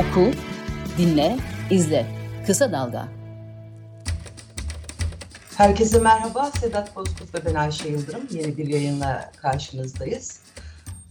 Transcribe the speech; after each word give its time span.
Oku, 0.00 0.30
dinle, 0.98 1.36
izle. 1.70 2.06
Kısa 2.46 2.72
Dalga. 2.72 3.08
Herkese 5.56 5.98
merhaba. 5.98 6.50
Sedat 6.60 6.96
Bozkurt 6.96 7.34
ve 7.34 7.44
ben 7.44 7.54
Ayşe 7.54 7.88
Yıldırım. 7.88 8.20
Yeni 8.30 8.56
bir 8.56 8.66
yayınla 8.66 9.32
karşınızdayız. 9.36 10.40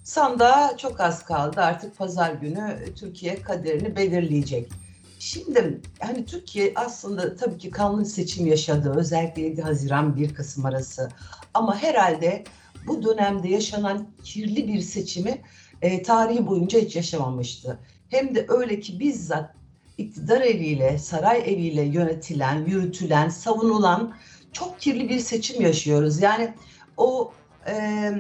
Sanda 0.03 0.77
çok 0.77 0.99
az 0.99 1.25
kaldı. 1.25 1.61
Artık 1.61 1.97
pazar 1.97 2.33
günü 2.33 2.93
Türkiye 2.95 3.41
kaderini 3.41 3.95
belirleyecek. 3.95 4.71
Şimdi 5.19 5.81
hani 5.99 6.25
Türkiye 6.25 6.71
aslında 6.75 7.35
tabii 7.35 7.57
ki 7.57 7.71
kanlı 7.71 8.05
seçim 8.05 8.47
yaşadı. 8.47 8.93
Özellikle 8.97 9.41
7 9.41 9.61
Haziran 9.61 10.15
1 10.15 10.33
Kasım 10.33 10.65
arası. 10.65 11.09
Ama 11.53 11.77
herhalde 11.81 12.43
bu 12.87 13.03
dönemde 13.03 13.47
yaşanan 13.47 14.07
kirli 14.23 14.67
bir 14.67 14.81
seçimi 14.81 15.41
e, 15.81 16.03
tarihi 16.03 16.47
boyunca 16.47 16.79
hiç 16.79 16.95
yaşamamıştı. 16.95 17.79
Hem 18.09 18.35
de 18.35 18.45
öyle 18.49 18.79
ki 18.79 18.99
bizzat 18.99 19.55
iktidar 19.97 20.41
eliyle, 20.41 20.97
saray 20.97 21.39
eliyle 21.39 21.81
yönetilen, 21.81 22.65
yürütülen, 22.65 23.29
savunulan 23.29 24.15
çok 24.53 24.79
kirli 24.79 25.09
bir 25.09 25.19
seçim 25.19 25.61
yaşıyoruz. 25.61 26.21
Yani 26.21 26.53
o 26.97 27.33
e, 27.67 28.11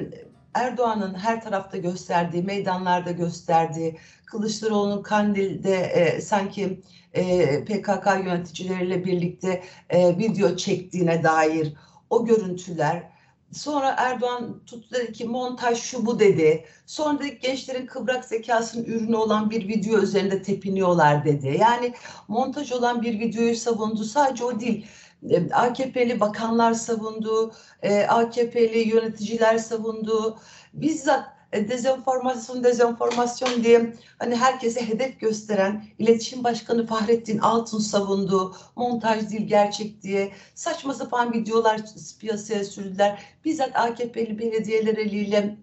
Erdoğan'ın 0.53 1.13
her 1.13 1.41
tarafta 1.41 1.77
gösterdiği, 1.77 2.43
meydanlarda 2.43 3.11
gösterdiği, 3.11 3.97
Kılıçdaroğlu'nun 4.25 5.03
Kandil'de 5.03 5.75
e, 5.75 6.21
sanki 6.21 6.81
e, 7.13 7.65
PKK 7.65 8.07
yöneticileriyle 8.25 9.05
birlikte 9.05 9.63
e, 9.89 10.17
video 10.17 10.55
çektiğine 10.55 11.23
dair 11.23 11.73
o 12.09 12.25
görüntüler, 12.25 13.09
Sonra 13.51 13.95
Erdoğan 13.97 14.59
tuttu 14.65 14.95
dedi 14.95 15.13
ki 15.13 15.25
montaj 15.25 15.79
şu 15.79 16.05
bu 16.05 16.19
dedi. 16.19 16.65
Sonra 16.85 17.19
dedik 17.19 17.41
gençlerin 17.41 17.85
kıvrak 17.85 18.25
zekasının 18.25 18.83
ürünü 18.83 19.15
olan 19.15 19.49
bir 19.49 19.67
video 19.67 20.01
üzerinde 20.01 20.41
tepiniyorlar 20.41 21.25
dedi. 21.25 21.57
Yani 21.59 21.93
montaj 22.27 22.71
olan 22.71 23.01
bir 23.01 23.19
videoyu 23.19 23.55
savundu. 23.55 24.03
Sadece 24.03 24.43
o 24.43 24.59
değil. 24.59 24.85
E, 25.29 25.51
AKP'li 25.51 26.19
bakanlar 26.19 26.73
savundu, 26.73 27.53
e, 27.81 28.03
AKP'li 28.03 28.89
yöneticiler 28.89 29.57
savundu. 29.57 30.39
Bizzat 30.73 31.38
dezenformasyon 31.53 32.63
dezenformasyon 32.63 33.63
diye 33.63 33.93
hani 34.19 34.35
herkese 34.35 34.87
hedef 34.87 35.19
gösteren 35.19 35.83
iletişim 35.99 36.43
başkanı 36.43 36.87
Fahrettin 36.87 37.39
Altun 37.39 37.79
savundu. 37.79 38.55
Montaj 38.75 39.29
değil 39.29 39.47
gerçek 39.47 40.03
diye 40.03 40.31
saçma 40.55 40.93
sapan 40.93 41.33
videolar 41.33 41.81
piyasaya 42.19 42.63
sürdüler. 42.63 43.19
Bizzat 43.45 43.75
AKP'li 43.75 44.39
belediyeler 44.39 44.97
eliyle 44.97 45.57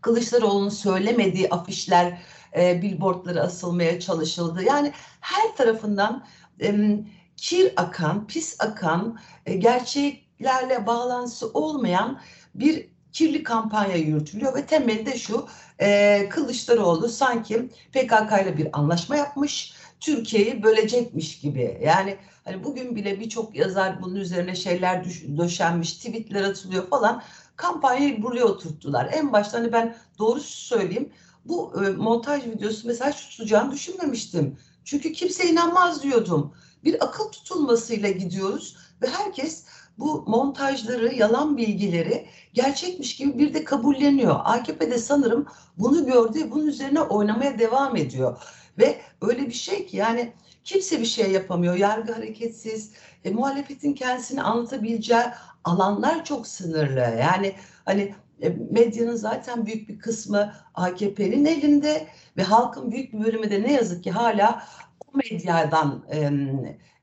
Kılıçdaroğlu'nun 0.00 0.68
söylemediği 0.68 1.50
afişler, 1.50 2.22
e, 2.56 2.82
billboardları 2.82 3.42
asılmaya 3.42 4.00
çalışıldı. 4.00 4.62
Yani 4.62 4.92
her 5.20 5.56
tarafından 5.56 6.24
e, 6.60 6.98
kir 7.36 7.72
akan, 7.76 8.26
pis 8.26 8.56
akan, 8.60 9.18
e, 9.46 9.54
gerçeklerle 9.54 10.86
bağlantısı 10.86 11.50
olmayan 11.54 12.20
bir 12.54 12.93
kirli 13.14 13.42
kampanya 13.42 13.96
yürütülüyor 13.96 14.54
ve 14.54 14.66
temelde 14.66 15.18
şu 15.18 15.48
e, 15.80 16.28
Kılıçdaroğlu 16.28 17.08
sanki 17.08 17.68
PKK 17.92 18.42
ile 18.42 18.56
bir 18.58 18.78
anlaşma 18.78 19.16
yapmış 19.16 19.74
Türkiye'yi 20.00 20.62
bölecekmiş 20.62 21.40
gibi 21.40 21.80
yani 21.82 22.16
hani 22.44 22.64
bugün 22.64 22.96
bile 22.96 23.20
birçok 23.20 23.56
yazar 23.56 24.02
bunun 24.02 24.14
üzerine 24.14 24.54
şeyler 24.54 25.04
düş, 25.04 25.24
döşenmiş 25.38 25.92
tweetler 25.92 26.42
atılıyor 26.44 26.88
falan 26.88 27.22
kampanyayı 27.56 28.22
buraya 28.22 28.44
oturttular. 28.44 29.10
En 29.12 29.32
başta 29.32 29.58
hani 29.58 29.72
ben 29.72 29.96
doğru 30.18 30.40
söyleyeyim 30.40 31.12
bu 31.44 31.84
e, 31.84 31.90
montaj 31.90 32.46
videosu 32.46 32.88
mesela 32.88 33.10
tutacağını 33.12 33.72
düşünmemiştim. 33.72 34.58
Çünkü 34.84 35.12
kimse 35.12 35.50
inanmaz 35.50 36.02
diyordum. 36.02 36.54
Bir 36.84 37.04
akıl 37.04 37.24
tutulmasıyla 37.24 38.10
gidiyoruz 38.10 38.76
ve 39.02 39.06
herkes 39.08 39.64
bu 39.98 40.24
montajları, 40.26 41.14
yalan 41.14 41.56
bilgileri 41.56 42.26
gerçekmiş 42.52 43.16
gibi 43.16 43.38
bir 43.38 43.54
de 43.54 43.64
kabulleniyor. 43.64 44.40
AKP 44.44 44.90
de 44.90 44.98
sanırım 44.98 45.46
bunu 45.78 46.06
gördü, 46.06 46.50
bunun 46.50 46.66
üzerine 46.66 47.00
oynamaya 47.00 47.58
devam 47.58 47.96
ediyor. 47.96 48.42
Ve 48.78 49.00
öyle 49.22 49.46
bir 49.46 49.52
şey 49.52 49.86
ki 49.86 49.96
yani 49.96 50.32
kimse 50.64 51.00
bir 51.00 51.06
şey 51.06 51.30
yapamıyor. 51.30 51.74
Yargı 51.74 52.12
hareketsiz. 52.12 52.92
E, 53.24 53.30
muhalefetin 53.30 53.92
kendisini 53.92 54.42
anlatabileceği 54.42 55.22
alanlar 55.64 56.24
çok 56.24 56.46
sınırlı. 56.46 57.00
Yani 57.20 57.54
hani 57.84 58.14
e, 58.42 58.48
medyanın 58.70 59.16
zaten 59.16 59.66
büyük 59.66 59.88
bir 59.88 59.98
kısmı 59.98 60.54
AKP'nin 60.74 61.44
elinde 61.44 62.06
ve 62.36 62.42
halkın 62.42 62.90
büyük 62.90 63.12
bir 63.12 63.24
bölümü 63.24 63.50
de 63.50 63.62
ne 63.62 63.72
yazık 63.72 64.04
ki 64.04 64.10
hala 64.10 64.66
medyadan 65.14 66.04
e, 66.14 66.30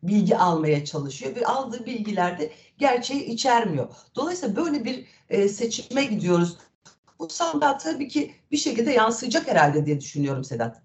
bilgi 0.03 0.37
almaya 0.37 0.85
çalışıyor 0.85 1.35
ve 1.35 1.45
aldığı 1.45 1.85
bilgilerde 1.85 2.51
gerçeği 2.77 3.25
içermiyor. 3.25 3.87
Dolayısıyla 4.15 4.55
böyle 4.55 4.85
bir 4.85 5.05
e, 5.29 5.47
seçime 5.47 6.05
gidiyoruz. 6.05 6.57
Bu 7.19 7.29
sandığa 7.29 7.77
tabii 7.77 8.07
ki 8.07 8.31
bir 8.51 8.57
şekilde 8.57 8.91
yansıyacak 8.91 9.47
herhalde 9.47 9.85
diye 9.85 10.01
düşünüyorum 10.01 10.43
Sedat. 10.43 10.81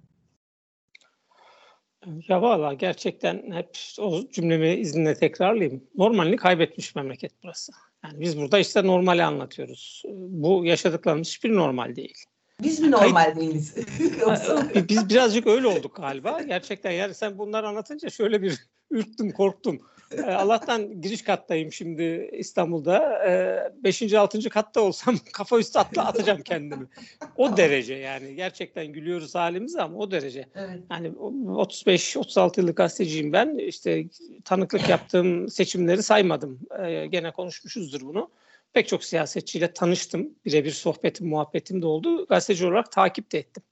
Ya 2.29 2.43
valla 2.43 2.75
gerçekten 2.75 3.53
hep 3.53 3.79
o 3.99 4.21
cümlemi 4.33 4.75
izninle 4.75 5.15
tekrarlayayım. 5.15 5.85
Normalini 5.95 6.37
kaybetmiş 6.37 6.95
memleket 6.95 7.33
burası. 7.43 7.73
Yani 8.05 8.21
biz 8.21 8.39
burada 8.39 8.59
işte 8.59 8.87
normali 8.87 9.25
anlatıyoruz. 9.25 10.03
Bu 10.15 10.65
yaşadıklarımız 10.65 11.29
hiçbir 11.29 11.55
normal 11.55 11.97
değil. 11.97 12.25
Biz 12.63 12.81
mi 12.81 12.91
normal 12.91 13.25
Kayıt... 13.25 13.37
değiliz? 13.41 13.75
Biz 14.89 15.09
birazcık 15.09 15.47
öyle 15.47 15.67
olduk 15.67 15.97
galiba. 15.97 16.43
Gerçekten 16.43 16.91
yani 16.91 17.15
sen 17.15 17.39
bunları 17.39 17.69
anlatınca 17.69 18.11
şöyle 18.11 18.43
bir 18.43 18.59
ürktüm, 18.91 19.33
korktum. 19.33 19.81
Ee, 20.13 20.23
Allah'tan 20.23 21.01
giriş 21.01 21.23
kattayım 21.23 21.73
şimdi 21.73 22.31
İstanbul'da. 22.33 23.25
Ee, 23.29 23.73
beşinci, 23.85 24.19
altıncı 24.19 24.51
katta 24.51 24.81
olsam 24.81 25.17
kafa 25.33 25.59
üstü 25.59 25.79
atla 25.79 26.05
atacağım 26.05 26.43
kendimi. 26.43 26.87
O 27.37 27.57
derece 27.57 27.95
yani. 27.95 28.35
Gerçekten 28.35 28.87
gülüyoruz 28.87 29.35
halimize 29.35 29.83
ama 29.83 29.99
o 29.99 30.11
derece. 30.11 30.49
Evet. 30.55 30.81
Yani 30.91 31.09
35-36 31.09 32.61
yıllık 32.61 32.77
gazeteciyim 32.77 33.33
ben. 33.33 33.59
İşte 33.59 34.05
tanıklık 34.45 34.89
yaptığım 34.89 35.49
seçimleri 35.49 36.03
saymadım. 36.03 36.61
Ee, 36.85 37.07
gene 37.07 37.33
konuşmuşuzdur 37.33 38.01
bunu 38.01 38.31
pek 38.77 38.89
çok 38.89 39.05
siyasetçiyle 39.05 39.73
tanıştım. 39.73 40.35
Birebir 40.45 40.71
sohbetim, 40.71 41.29
muhabbetim 41.29 41.83
de 41.83 41.87
oldu. 41.87 42.27
Gazeteci 42.27 42.67
olarak 42.67 42.93
takip 42.93 43.33
de 43.33 43.39
ettim. 43.39 43.63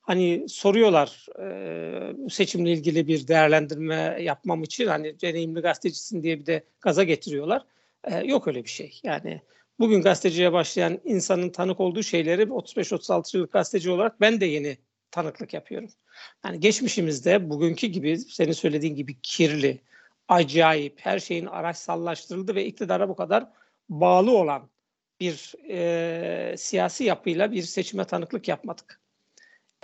Hani 0.00 0.48
soruyorlar 0.48 1.26
e, 1.42 2.30
seçimle 2.30 2.72
ilgili 2.72 3.06
bir 3.08 3.28
değerlendirme 3.28 4.18
yapmam 4.20 4.62
için 4.62 4.86
hani 4.86 5.20
deneyimli 5.20 5.60
gazetecisin 5.60 6.22
diye 6.22 6.38
bir 6.38 6.46
de 6.46 6.64
gaza 6.80 7.04
getiriyorlar. 7.04 7.62
E, 8.04 8.18
yok 8.18 8.48
öyle 8.48 8.64
bir 8.64 8.68
şey. 8.68 9.00
Yani 9.02 9.40
bugün 9.78 10.02
gazeteciye 10.02 10.52
başlayan 10.52 11.00
insanın 11.04 11.50
tanık 11.50 11.80
olduğu 11.80 12.02
şeyleri 12.02 12.42
35-36 12.42 13.36
yıllık 13.36 13.52
gazeteci 13.52 13.90
olarak 13.90 14.20
ben 14.20 14.40
de 14.40 14.46
yeni 14.46 14.78
tanıklık 15.10 15.54
yapıyorum. 15.54 15.88
Yani 16.44 16.60
geçmişimizde 16.60 17.50
bugünkü 17.50 17.86
gibi 17.86 18.18
senin 18.18 18.52
söylediğin 18.52 18.94
gibi 18.94 19.20
kirli, 19.22 19.80
acayip, 20.28 20.94
her 21.00 21.18
şeyin 21.18 21.46
araçsallaştırıldı 21.46 22.54
ve 22.54 22.64
iktidara 22.64 23.08
bu 23.08 23.16
kadar 23.16 23.57
bağlı 23.88 24.30
olan 24.36 24.68
bir 25.20 25.54
e, 25.70 26.56
siyasi 26.56 27.04
yapıyla 27.04 27.52
bir 27.52 27.62
seçime 27.62 28.04
tanıklık 28.04 28.48
yapmadık. 28.48 29.00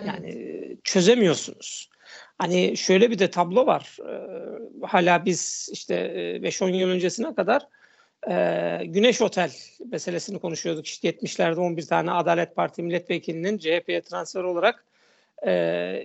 Yani 0.05 0.29
evet. 0.29 0.83
çözemiyorsunuz. 0.83 1.89
Hani 2.37 2.77
şöyle 2.77 3.11
bir 3.11 3.19
de 3.19 3.31
tablo 3.31 3.65
var. 3.65 3.97
E, 4.09 4.85
hala 4.85 5.25
biz 5.25 5.69
işte 5.71 5.95
5-10 6.43 6.75
yıl 6.75 6.89
öncesine 6.89 7.35
kadar 7.35 7.67
e, 8.29 8.85
Güneş 8.85 9.21
Otel 9.21 9.51
meselesini 9.91 10.39
konuşuyorduk. 10.39 10.85
İşte 10.85 11.09
70'lerde 11.09 11.59
11 11.59 11.85
tane 11.85 12.11
Adalet 12.11 12.55
Parti 12.55 12.83
milletvekilinin 12.83 13.57
CHP'ye 13.57 14.01
transfer 14.01 14.43
olarak 14.43 14.85
e, 15.47 15.51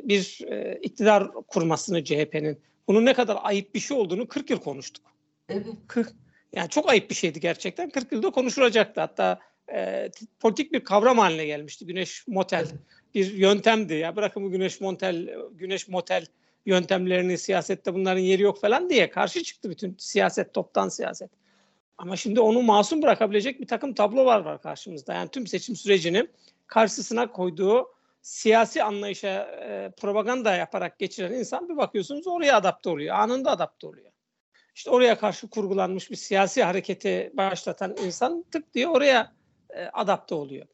bir 0.04 0.40
e, 0.48 0.78
iktidar 0.82 1.32
kurmasını 1.32 2.04
CHP'nin. 2.04 2.58
Bunun 2.88 3.04
ne 3.06 3.14
kadar 3.14 3.38
ayıp 3.42 3.74
bir 3.74 3.80
şey 3.80 3.96
olduğunu 3.96 4.28
40 4.28 4.50
yıl 4.50 4.58
konuştuk. 4.58 5.04
Evet. 5.48 5.66
40, 5.86 6.12
yani 6.52 6.68
çok 6.68 6.90
ayıp 6.90 7.10
bir 7.10 7.14
şeydi 7.14 7.40
gerçekten. 7.40 7.90
40 7.90 8.12
yılda 8.12 8.30
konuşulacaktı. 8.30 9.00
Hatta 9.00 9.38
e, 9.72 10.10
politik 10.40 10.72
bir 10.72 10.84
kavram 10.84 11.18
haline 11.18 11.46
gelmişti. 11.46 11.86
Güneş 11.86 12.28
motel 12.28 12.66
bir 13.14 13.34
yöntemdi. 13.34 13.94
Ya 13.94 14.16
bırakın 14.16 14.44
bu 14.44 14.50
güneş 14.50 14.80
motel, 14.80 15.30
güneş 15.52 15.88
motel 15.88 16.26
yöntemlerini 16.66 17.38
siyasette 17.38 17.94
bunların 17.94 18.20
yeri 18.20 18.42
yok 18.42 18.60
falan 18.60 18.90
diye 18.90 19.10
karşı 19.10 19.42
çıktı 19.42 19.70
bütün 19.70 19.96
siyaset, 19.98 20.54
toptan 20.54 20.88
siyaset. 20.88 21.30
Ama 21.98 22.16
şimdi 22.16 22.40
onu 22.40 22.62
masum 22.62 23.02
bırakabilecek 23.02 23.60
bir 23.60 23.66
takım 23.66 23.94
tablolar 23.94 24.40
var 24.40 24.62
karşımızda. 24.62 25.14
Yani 25.14 25.28
tüm 25.28 25.46
seçim 25.46 25.76
sürecini 25.76 26.26
karşısına 26.66 27.32
koyduğu 27.32 27.88
siyasi 28.22 28.82
anlayışa 28.82 29.28
e, 29.28 29.90
propaganda 30.00 30.54
yaparak 30.54 30.98
geçiren 30.98 31.32
insan 31.32 31.68
bir 31.68 31.76
bakıyorsunuz 31.76 32.26
oraya 32.26 32.56
adapte 32.56 32.90
oluyor. 32.90 33.16
Anında 33.16 33.50
adapte 33.50 33.86
oluyor. 33.86 34.10
İşte 34.74 34.90
oraya 34.90 35.18
karşı 35.18 35.48
kurgulanmış 35.48 36.10
bir 36.10 36.16
siyasi 36.16 36.62
hareketi 36.62 37.30
başlatan 37.34 37.96
insan 38.04 38.44
tık 38.50 38.74
diye 38.74 38.88
oraya 38.88 39.32
e, 39.70 39.84
adapte 39.84 40.34
oluyor. 40.34 40.66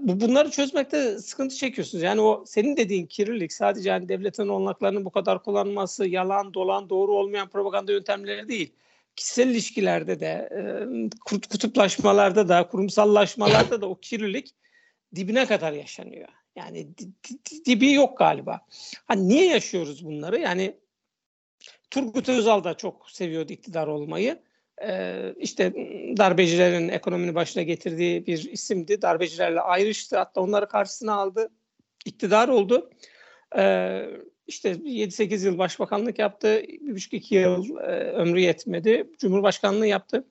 bu 0.00 0.20
bunları 0.20 0.50
çözmekte 0.50 1.18
sıkıntı 1.18 1.56
çekiyorsunuz. 1.56 2.04
Yani 2.04 2.20
o 2.20 2.44
senin 2.46 2.76
dediğin 2.76 3.06
kirlilik 3.06 3.52
sadece 3.52 3.90
yani 3.90 4.08
devletin 4.08 4.48
olanaklarının 4.48 5.04
bu 5.04 5.10
kadar 5.10 5.42
kullanılması, 5.42 6.06
yalan, 6.06 6.54
dolan, 6.54 6.90
doğru 6.90 7.16
olmayan 7.16 7.48
propaganda 7.48 7.92
yöntemleri 7.92 8.48
değil. 8.48 8.72
Kişisel 9.16 9.48
ilişkilerde 9.48 10.20
de, 10.20 10.48
kutuplaşmalarda 11.24 12.48
da, 12.48 12.68
kurumsallaşmalarda 12.68 13.80
da 13.80 13.88
o 13.88 13.94
kirlilik 13.94 14.54
dibine 15.14 15.46
kadar 15.46 15.72
yaşanıyor. 15.72 16.28
Yani 16.56 16.88
dibi 17.66 17.92
yok 17.92 18.18
galiba. 18.18 18.60
Hani 19.04 19.28
niye 19.28 19.46
yaşıyoruz 19.46 20.04
bunları? 20.04 20.40
Yani 20.40 20.76
Turgut 21.90 22.28
Özal 22.28 22.64
da 22.64 22.74
çok 22.74 23.10
seviyordu 23.10 23.52
iktidar 23.52 23.86
olmayı. 23.86 24.42
Ee, 24.82 25.34
işte 25.36 25.72
darbecilerin 26.16 26.88
ekonominin 26.88 27.34
başına 27.34 27.62
getirdiği 27.62 28.26
bir 28.26 28.52
isimdi. 28.52 29.02
Darbecilerle 29.02 29.60
ayrıştı. 29.60 30.16
Hatta 30.16 30.40
onları 30.40 30.68
karşısına 30.68 31.14
aldı. 31.14 31.50
İktidar 32.04 32.48
oldu. 32.48 32.90
Ee, 33.56 34.06
işte 34.46 34.70
7-8 34.72 35.46
yıl 35.46 35.58
başbakanlık 35.58 36.18
yaptı. 36.18 36.60
1,5-2 36.60 37.34
yıl 37.34 37.78
e, 37.78 38.12
ömrü 38.12 38.40
yetmedi. 38.40 39.10
Cumhurbaşkanlığı 39.18 39.86
yaptı. 39.86 40.24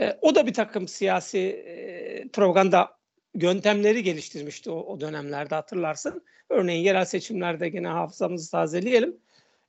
E, 0.00 0.18
o 0.22 0.34
da 0.34 0.46
bir 0.46 0.54
takım 0.54 0.88
siyasi 0.88 1.38
e, 1.38 2.28
propaganda 2.28 2.98
yöntemleri 3.34 4.02
geliştirmişti 4.02 4.70
o, 4.70 4.78
o 4.80 5.00
dönemlerde 5.00 5.54
hatırlarsın. 5.54 6.24
Örneğin 6.48 6.84
yerel 6.84 7.04
seçimlerde 7.04 7.68
gene 7.68 7.88
hafızamızı 7.88 8.50
tazeleyelim. 8.50 9.16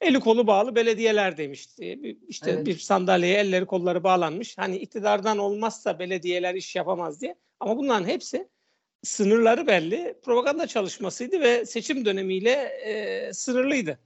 Eli 0.01 0.19
kolu 0.19 0.47
bağlı 0.47 0.75
belediyeler 0.75 1.37
demişti. 1.37 2.17
İşte 2.27 2.51
evet. 2.51 2.65
bir 2.65 2.79
sandalyeye 2.79 3.37
elleri 3.37 3.65
kolları 3.65 4.03
bağlanmış. 4.03 4.57
Hani 4.57 4.77
iktidardan 4.77 5.37
olmazsa 5.37 5.99
belediyeler 5.99 6.55
iş 6.55 6.75
yapamaz 6.75 7.21
diye. 7.21 7.35
Ama 7.59 7.77
bunların 7.77 8.07
hepsi 8.07 8.47
sınırları 9.03 9.67
belli. 9.67 10.15
Propaganda 10.23 10.67
çalışmasıydı 10.67 11.39
ve 11.39 11.65
seçim 11.65 12.05
dönemiyle 12.05 12.51
e, 12.85 13.33
sınırlıydı. 13.33 13.99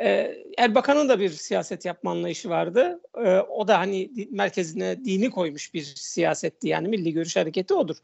E, 0.00 0.36
Erbakan'ın 0.58 1.08
da 1.08 1.20
bir 1.20 1.30
siyaset 1.30 1.84
yapma 1.84 2.10
anlayışı 2.10 2.48
vardı. 2.48 3.00
E, 3.24 3.38
o 3.38 3.68
da 3.68 3.78
hani 3.78 4.10
merkezine 4.30 5.04
dini 5.04 5.30
koymuş 5.30 5.74
bir 5.74 5.82
siyasetti. 5.82 6.68
Yani 6.68 6.88
milli 6.88 7.12
görüş 7.12 7.36
hareketi 7.36 7.74
odur. 7.74 7.96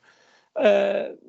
E, 0.64 0.69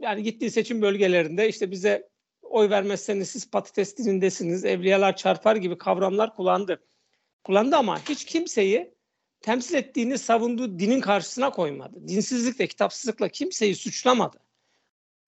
yani 0.01 0.23
gittiği 0.23 0.51
seçim 0.51 0.81
bölgelerinde 0.81 1.49
işte 1.49 1.71
bize 1.71 2.09
oy 2.49 2.69
vermezseniz 2.69 3.29
siz 3.29 3.51
patates 3.51 3.97
dilindesiniz, 3.97 4.65
evliyalar 4.65 5.15
çarpar 5.15 5.55
gibi 5.55 5.77
kavramlar 5.77 6.35
kullandı. 6.35 6.83
Kullandı 7.44 7.75
ama 7.75 7.99
hiç 8.09 8.25
kimseyi 8.25 8.94
temsil 9.41 9.75
ettiğini 9.75 10.17
savunduğu 10.17 10.79
dinin 10.79 11.01
karşısına 11.01 11.49
koymadı. 11.49 12.07
Dinsizlikle, 12.07 12.67
kitapsızlıkla 12.67 13.29
kimseyi 13.29 13.75
suçlamadı. 13.75 14.38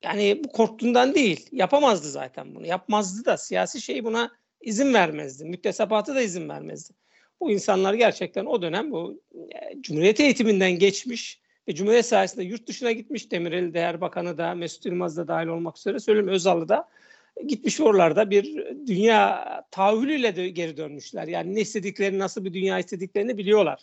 Yani 0.04 0.42
bu 0.44 0.51
korktuğundan 0.51 1.16
değil. 1.16 1.48
Yapamazdı 1.51 2.10
zaten 2.10 2.56
bunu. 2.56 2.68
Yapmazdı 2.68 3.25
da 3.25 3.38
siyasi 3.38 3.81
şey 3.81 4.04
buna 4.04 4.31
izin 4.62 4.94
vermezdi. 4.94 5.45
Müktesebatı 5.45 6.16
da 6.16 6.21
izin 6.21 6.50
vermezdi. 6.50 6.94
Bu 7.39 7.51
insanlar 7.51 7.94
gerçekten 7.94 8.45
o 8.45 8.62
dönem 8.62 8.92
bu 8.92 9.21
e, 9.36 9.81
Cumhuriyet 9.81 10.19
eğitiminden 10.19 10.71
geçmiş 10.71 11.42
ve 11.68 11.75
Cumhuriyet 11.75 12.06
sayesinde 12.06 12.44
yurt 12.44 12.68
dışına 12.68 12.92
gitmiş 12.92 13.31
Demirel 13.31 13.74
Değer 13.74 14.01
Bakanı 14.01 14.38
da 14.38 14.56
Mesut 14.56 14.86
Yılmaz 14.86 15.18
da 15.18 15.27
dahil 15.27 15.48
olmak 15.48 15.77
üzere 15.77 16.00
söyleyeyim 16.00 16.27
Özal'ı 16.27 16.69
da 16.69 16.89
gitmiş 17.48 17.80
oralarda 17.81 18.30
bir 18.30 18.66
dünya 18.88 19.46
tahayyülüyle 19.72 20.36
de 20.36 20.50
geri 20.50 20.78
dönmüşler. 20.78 21.28
Yani 21.28 21.56
ne 21.56 21.62
istediklerini, 21.62 22.20
nasıl 22.20 22.46
bir 22.46 22.54
dünya 22.54 22.80
istediklerini 22.80 23.38
biliyorlar. 23.38 23.81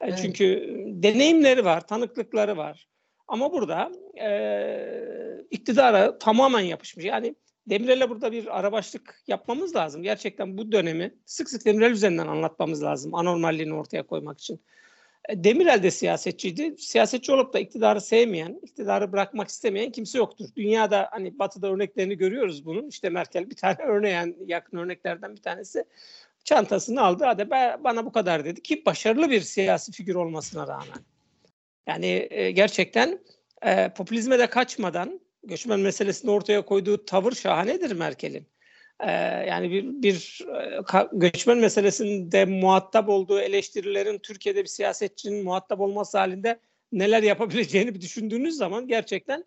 E, 0.00 0.06
evet. 0.06 0.18
Çünkü 0.22 0.76
deneyimleri 0.86 1.64
var, 1.64 1.86
tanıklıkları 1.86 2.56
var. 2.56 2.88
Ama 3.28 3.52
burada 3.52 3.92
e, 4.20 4.28
iktidara 5.50 6.18
tamamen 6.18 6.60
yapışmış. 6.60 7.04
Yani 7.04 7.34
Demirel'e 7.66 8.10
burada 8.10 8.32
bir 8.32 8.58
arabaşlık 8.58 9.22
yapmamız 9.26 9.76
lazım. 9.76 10.02
Gerçekten 10.02 10.58
bu 10.58 10.72
dönemi 10.72 11.14
sık 11.26 11.50
sık 11.50 11.64
Demirel 11.64 11.90
üzerinden 11.90 12.26
anlatmamız 12.26 12.82
lazım. 12.82 13.14
Anormalliğini 13.14 13.74
ortaya 13.74 14.02
koymak 14.02 14.40
için. 14.40 14.60
Demirel 15.30 15.82
de 15.82 15.90
siyasetçiydi. 15.90 16.74
Siyasetçi 16.78 17.32
olup 17.32 17.52
da 17.52 17.58
iktidarı 17.58 18.00
sevmeyen, 18.00 18.60
iktidarı 18.62 19.12
bırakmak 19.12 19.48
istemeyen 19.48 19.92
kimse 19.92 20.18
yoktur. 20.18 20.48
Dünyada 20.56 21.08
hani 21.10 21.38
batıda 21.38 21.68
örneklerini 21.68 22.16
görüyoruz 22.16 22.64
bunun. 22.64 22.88
İşte 22.88 23.10
Merkel 23.10 23.50
bir 23.50 23.56
tane 23.56 23.76
örneğin 23.86 24.36
yakın 24.46 24.78
örneklerden 24.78 25.36
bir 25.36 25.42
tanesi. 25.42 25.84
Çantasını 26.44 27.02
aldı. 27.02 27.24
Hadi 27.24 27.50
bana 27.84 28.06
bu 28.06 28.12
kadar 28.12 28.44
dedi 28.44 28.62
ki 28.62 28.82
başarılı 28.86 29.30
bir 29.30 29.40
siyasi 29.40 29.92
figür 29.92 30.14
olmasına 30.14 30.68
rağmen. 30.68 31.04
Yani 31.86 32.28
e, 32.30 32.50
gerçekten 32.50 33.20
e, 33.62 33.88
popülizme 33.88 34.38
de 34.38 34.46
kaçmadan 34.46 35.20
göçmen 35.42 35.80
meselesini 35.80 36.30
ortaya 36.30 36.64
koyduğu 36.64 37.04
tavır 37.04 37.32
şahanedir 37.32 37.92
Merkel'in. 37.92 38.46
Ee, 39.00 39.10
yani 39.48 39.70
bir, 39.70 39.84
bir 39.84 40.46
e, 40.60 40.80
göçmen 41.12 41.58
meselesinde 41.58 42.44
muhatap 42.44 43.08
olduğu 43.08 43.40
eleştirilerin 43.40 44.18
Türkiye'de 44.18 44.62
bir 44.62 44.68
siyasetçinin 44.68 45.44
muhatap 45.44 45.80
olması 45.80 46.18
halinde 46.18 46.60
neler 46.92 47.22
yapabileceğini 47.22 47.94
bir 47.94 48.00
düşündüğünüz 48.00 48.56
zaman 48.56 48.88
gerçekten 48.88 49.44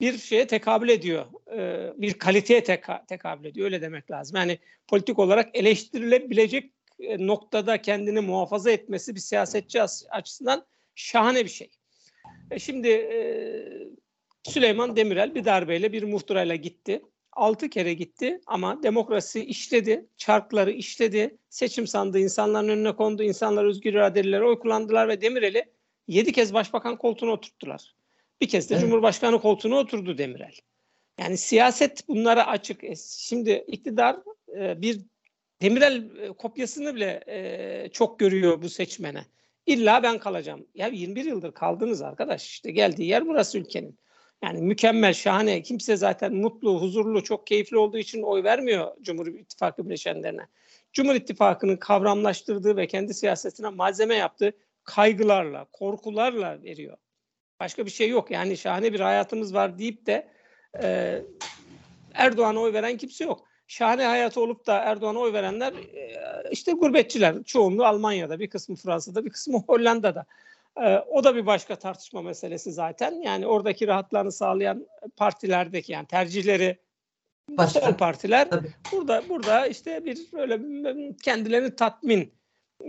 bir 0.00 0.18
şeye 0.18 0.46
tekabül 0.46 0.88
ediyor. 0.88 1.26
Ee, 1.52 1.92
bir 1.96 2.14
kaliteye 2.14 2.64
teka, 2.64 3.04
tekabül 3.08 3.44
ediyor. 3.44 3.64
Öyle 3.64 3.82
demek 3.82 4.10
lazım. 4.10 4.36
Yani 4.36 4.58
politik 4.88 5.18
olarak 5.18 5.56
eleştirilebilecek 5.56 6.72
e, 7.00 7.26
noktada 7.26 7.82
kendini 7.82 8.20
muhafaza 8.20 8.70
etmesi 8.70 9.14
bir 9.14 9.20
siyasetçi 9.20 9.82
açısından 10.10 10.66
şahane 10.94 11.44
bir 11.44 11.50
şey. 11.50 11.70
E 12.50 12.58
şimdi 12.58 12.88
Süleyman 14.42 14.96
Demirel 14.96 15.34
bir 15.34 15.44
darbeyle 15.44 15.92
bir 15.92 16.02
muhtırayla 16.02 16.54
gitti. 16.54 17.02
6 17.36 17.70
kere 17.70 17.94
gitti 17.94 18.40
ama 18.46 18.82
demokrasi 18.82 19.44
işledi, 19.44 20.06
çarkları 20.16 20.70
işledi, 20.70 21.36
seçim 21.48 21.86
sandığı 21.86 22.18
insanların 22.18 22.68
önüne 22.68 22.96
kondu, 22.96 23.22
insanlar 23.22 23.64
özgür 23.64 23.92
iradelilere 23.92 24.44
oy 24.44 24.58
kullandılar 24.58 25.08
ve 25.08 25.20
Demirel'i 25.20 25.64
7 26.08 26.32
kez 26.32 26.54
başbakan 26.54 26.98
koltuğuna 26.98 27.30
oturttular. 27.30 27.94
Bir 28.40 28.48
kez 28.48 28.70
de 28.70 28.74
evet. 28.74 28.82
Cumhurbaşkanı 28.82 29.40
koltuğuna 29.40 29.76
oturdu 29.76 30.18
Demirel. 30.18 30.54
Yani 31.18 31.36
siyaset 31.36 32.08
bunlara 32.08 32.46
açık. 32.46 32.84
E, 32.84 32.94
şimdi 33.18 33.64
iktidar 33.68 34.16
e, 34.58 34.82
bir 34.82 35.00
Demirel 35.62 36.10
e, 36.18 36.28
kopyasını 36.28 36.94
bile 36.94 37.90
çok 37.92 38.18
görüyor 38.18 38.62
bu 38.62 38.68
seçmene. 38.68 39.26
İlla 39.66 40.02
ben 40.02 40.18
kalacağım. 40.18 40.66
Ya 40.74 40.86
21 40.86 41.24
yıldır 41.24 41.52
kaldınız 41.52 42.02
arkadaş. 42.02 42.46
İşte 42.46 42.70
geldiği 42.70 43.08
yer 43.08 43.26
burası 43.26 43.58
ülkenin. 43.58 43.98
Yani 44.44 44.62
mükemmel, 44.62 45.12
şahane. 45.12 45.62
Kimse 45.62 45.96
zaten 45.96 46.34
mutlu, 46.34 46.80
huzurlu, 46.82 47.24
çok 47.24 47.46
keyifli 47.46 47.78
olduğu 47.78 47.98
için 47.98 48.22
oy 48.22 48.44
vermiyor 48.44 48.92
Cumhur 49.02 49.26
İttifakı 49.26 49.86
bileşenlerine. 49.86 50.46
Cumhur 50.92 51.14
İttifakı'nın 51.14 51.76
kavramlaştırdığı 51.76 52.76
ve 52.76 52.86
kendi 52.86 53.14
siyasetine 53.14 53.68
malzeme 53.68 54.14
yaptığı 54.14 54.52
kaygılarla, 54.84 55.66
korkularla 55.72 56.62
veriyor. 56.62 56.96
Başka 57.60 57.86
bir 57.86 57.90
şey 57.90 58.08
yok. 58.08 58.30
Yani 58.30 58.56
şahane 58.56 58.92
bir 58.92 59.00
hayatımız 59.00 59.54
var 59.54 59.78
deyip 59.78 60.06
de 60.06 60.28
e, 60.82 61.18
Erdoğan'a 62.14 62.60
oy 62.60 62.72
veren 62.72 62.96
kimse 62.96 63.24
yok. 63.24 63.44
Şahane 63.66 64.04
hayatı 64.04 64.40
olup 64.40 64.66
da 64.66 64.78
Erdoğan'a 64.78 65.18
oy 65.18 65.32
verenler 65.32 65.72
e, 65.72 66.14
işte 66.50 66.72
gurbetçiler. 66.72 67.42
Çoğunluğu 67.42 67.84
Almanya'da, 67.84 68.40
bir 68.40 68.50
kısmı 68.50 68.76
Fransa'da, 68.76 69.24
bir 69.24 69.30
kısmı 69.30 69.58
Hollanda'da. 69.58 70.26
Ee, 70.82 70.98
o 70.98 71.24
da 71.24 71.36
bir 71.36 71.46
başka 71.46 71.76
tartışma 71.76 72.22
meselesi 72.22 72.72
zaten. 72.72 73.22
Yani 73.22 73.46
oradaki 73.46 73.86
rahatlarını 73.86 74.32
sağlayan 74.32 74.86
partilerdeki 75.16 75.92
yani 75.92 76.06
tercihleri 76.06 76.78
başka 77.50 77.80
sol 77.80 77.94
partiler 77.94 78.50
Tabii. 78.50 78.68
burada 78.92 79.22
burada 79.28 79.66
işte 79.66 80.04
bir 80.04 80.18
böyle 80.32 80.60
kendilerini 81.22 81.76
tatmin. 81.76 82.34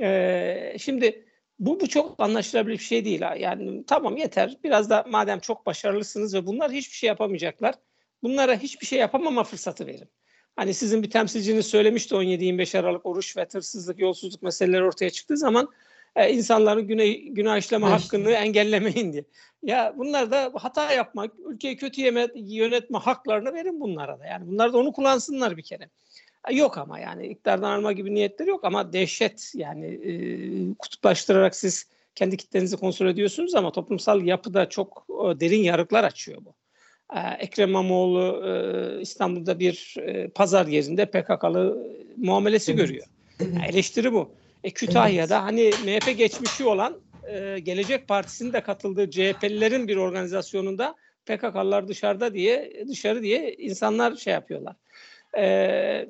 Ee, 0.01 0.75
şimdi 0.79 1.25
bu 1.59 1.79
bu 1.79 1.87
çok 1.87 2.19
anlaşılabilir 2.19 2.77
bir 2.77 2.83
şey 2.83 3.05
değil. 3.05 3.21
Yani 3.39 3.85
tamam 3.85 4.17
yeter. 4.17 4.57
Biraz 4.63 4.89
da 4.89 5.05
madem 5.09 5.39
çok 5.39 5.65
başarılısınız 5.65 6.35
ve 6.35 6.45
bunlar 6.45 6.71
hiçbir 6.71 6.95
şey 6.95 7.07
yapamayacaklar. 7.07 7.75
Bunlara 8.23 8.55
hiçbir 8.55 8.85
şey 8.85 8.99
yapamama 8.99 9.43
fırsatı 9.43 9.87
verin. 9.87 10.09
Hani 10.55 10.73
sizin 10.73 11.03
bir 11.03 11.09
temsilciniz 11.09 11.65
söylemişti 11.65 12.15
17-25 12.15 12.79
Aralık 12.79 13.05
oruç 13.05 13.37
ve 13.37 13.47
tırsızlık, 13.47 13.99
yolsuzluk 13.99 14.41
meseleleri 14.41 14.83
ortaya 14.83 15.09
çıktığı 15.09 15.37
zaman 15.37 15.69
e, 16.15 16.33
insanların 16.33 16.87
güne, 16.87 17.09
günah 17.11 17.57
işleme 17.57 17.87
hakkını 17.87 18.31
engellemeyin 18.31 19.13
diye. 19.13 19.23
Ya 19.63 19.93
bunlar 19.97 20.31
da 20.31 20.51
hata 20.55 20.91
yapmak, 20.91 21.31
ülkeyi 21.45 21.77
kötü 21.77 22.01
yeme, 22.01 22.27
yönetme 22.35 22.97
haklarını 22.97 23.53
verin 23.53 23.81
bunlara 23.81 24.19
da. 24.19 24.25
Yani 24.25 24.47
bunlar 24.47 24.73
da 24.73 24.77
onu 24.77 24.91
kullansınlar 24.91 25.57
bir 25.57 25.63
kere. 25.63 25.89
E, 26.49 26.55
yok 26.55 26.77
ama 26.77 26.99
yani 26.99 27.27
iktidardan 27.27 27.71
alma 27.71 27.91
gibi 27.91 28.13
niyetleri 28.13 28.49
yok 28.49 28.63
ama 28.63 28.93
dehşet 28.93 29.51
yani 29.55 29.85
e, 29.85 30.13
kutuplaştırarak 30.79 31.55
siz 31.55 31.89
kendi 32.15 32.37
kitlenizi 32.37 32.77
kontrol 32.77 33.07
ediyorsunuz 33.07 33.55
ama 33.55 33.71
toplumsal 33.71 34.21
yapıda 34.21 34.69
çok 34.69 35.05
e, 35.09 35.39
derin 35.39 35.63
yarıklar 35.63 36.03
açıyor 36.03 36.41
bu. 36.45 36.53
E, 37.15 37.19
Ekrem 37.39 37.69
İmamoğlu 37.69 38.43
e, 38.47 39.01
İstanbul'da 39.01 39.59
bir 39.59 39.95
e, 39.99 40.27
pazar 40.27 40.67
yerinde 40.67 41.05
PKK'lı 41.05 41.87
muamelesi 42.17 42.71
evet. 42.71 42.81
görüyor. 42.81 43.05
Yani 43.39 43.65
eleştiri 43.69 44.13
bu. 44.13 44.31
E, 44.65 44.71
Kütahya'da 44.71 45.43
hani 45.43 45.71
MHP 45.85 46.17
geçmişi 46.17 46.65
olan 46.65 47.01
e, 47.31 47.59
Gelecek 47.59 48.07
Partisi'nin 48.07 48.53
de 48.53 48.61
katıldığı 48.61 49.11
CHP'lilerin 49.11 49.87
bir 49.87 49.95
organizasyonunda 49.95 50.95
PKK'lılar 51.25 51.87
dışarıda 51.87 52.33
diye 52.33 52.83
dışarı 52.87 53.23
diye 53.23 53.53
insanlar 53.53 54.15
şey 54.15 54.33
yapıyorlar. 54.33 54.75
E, 55.37 56.07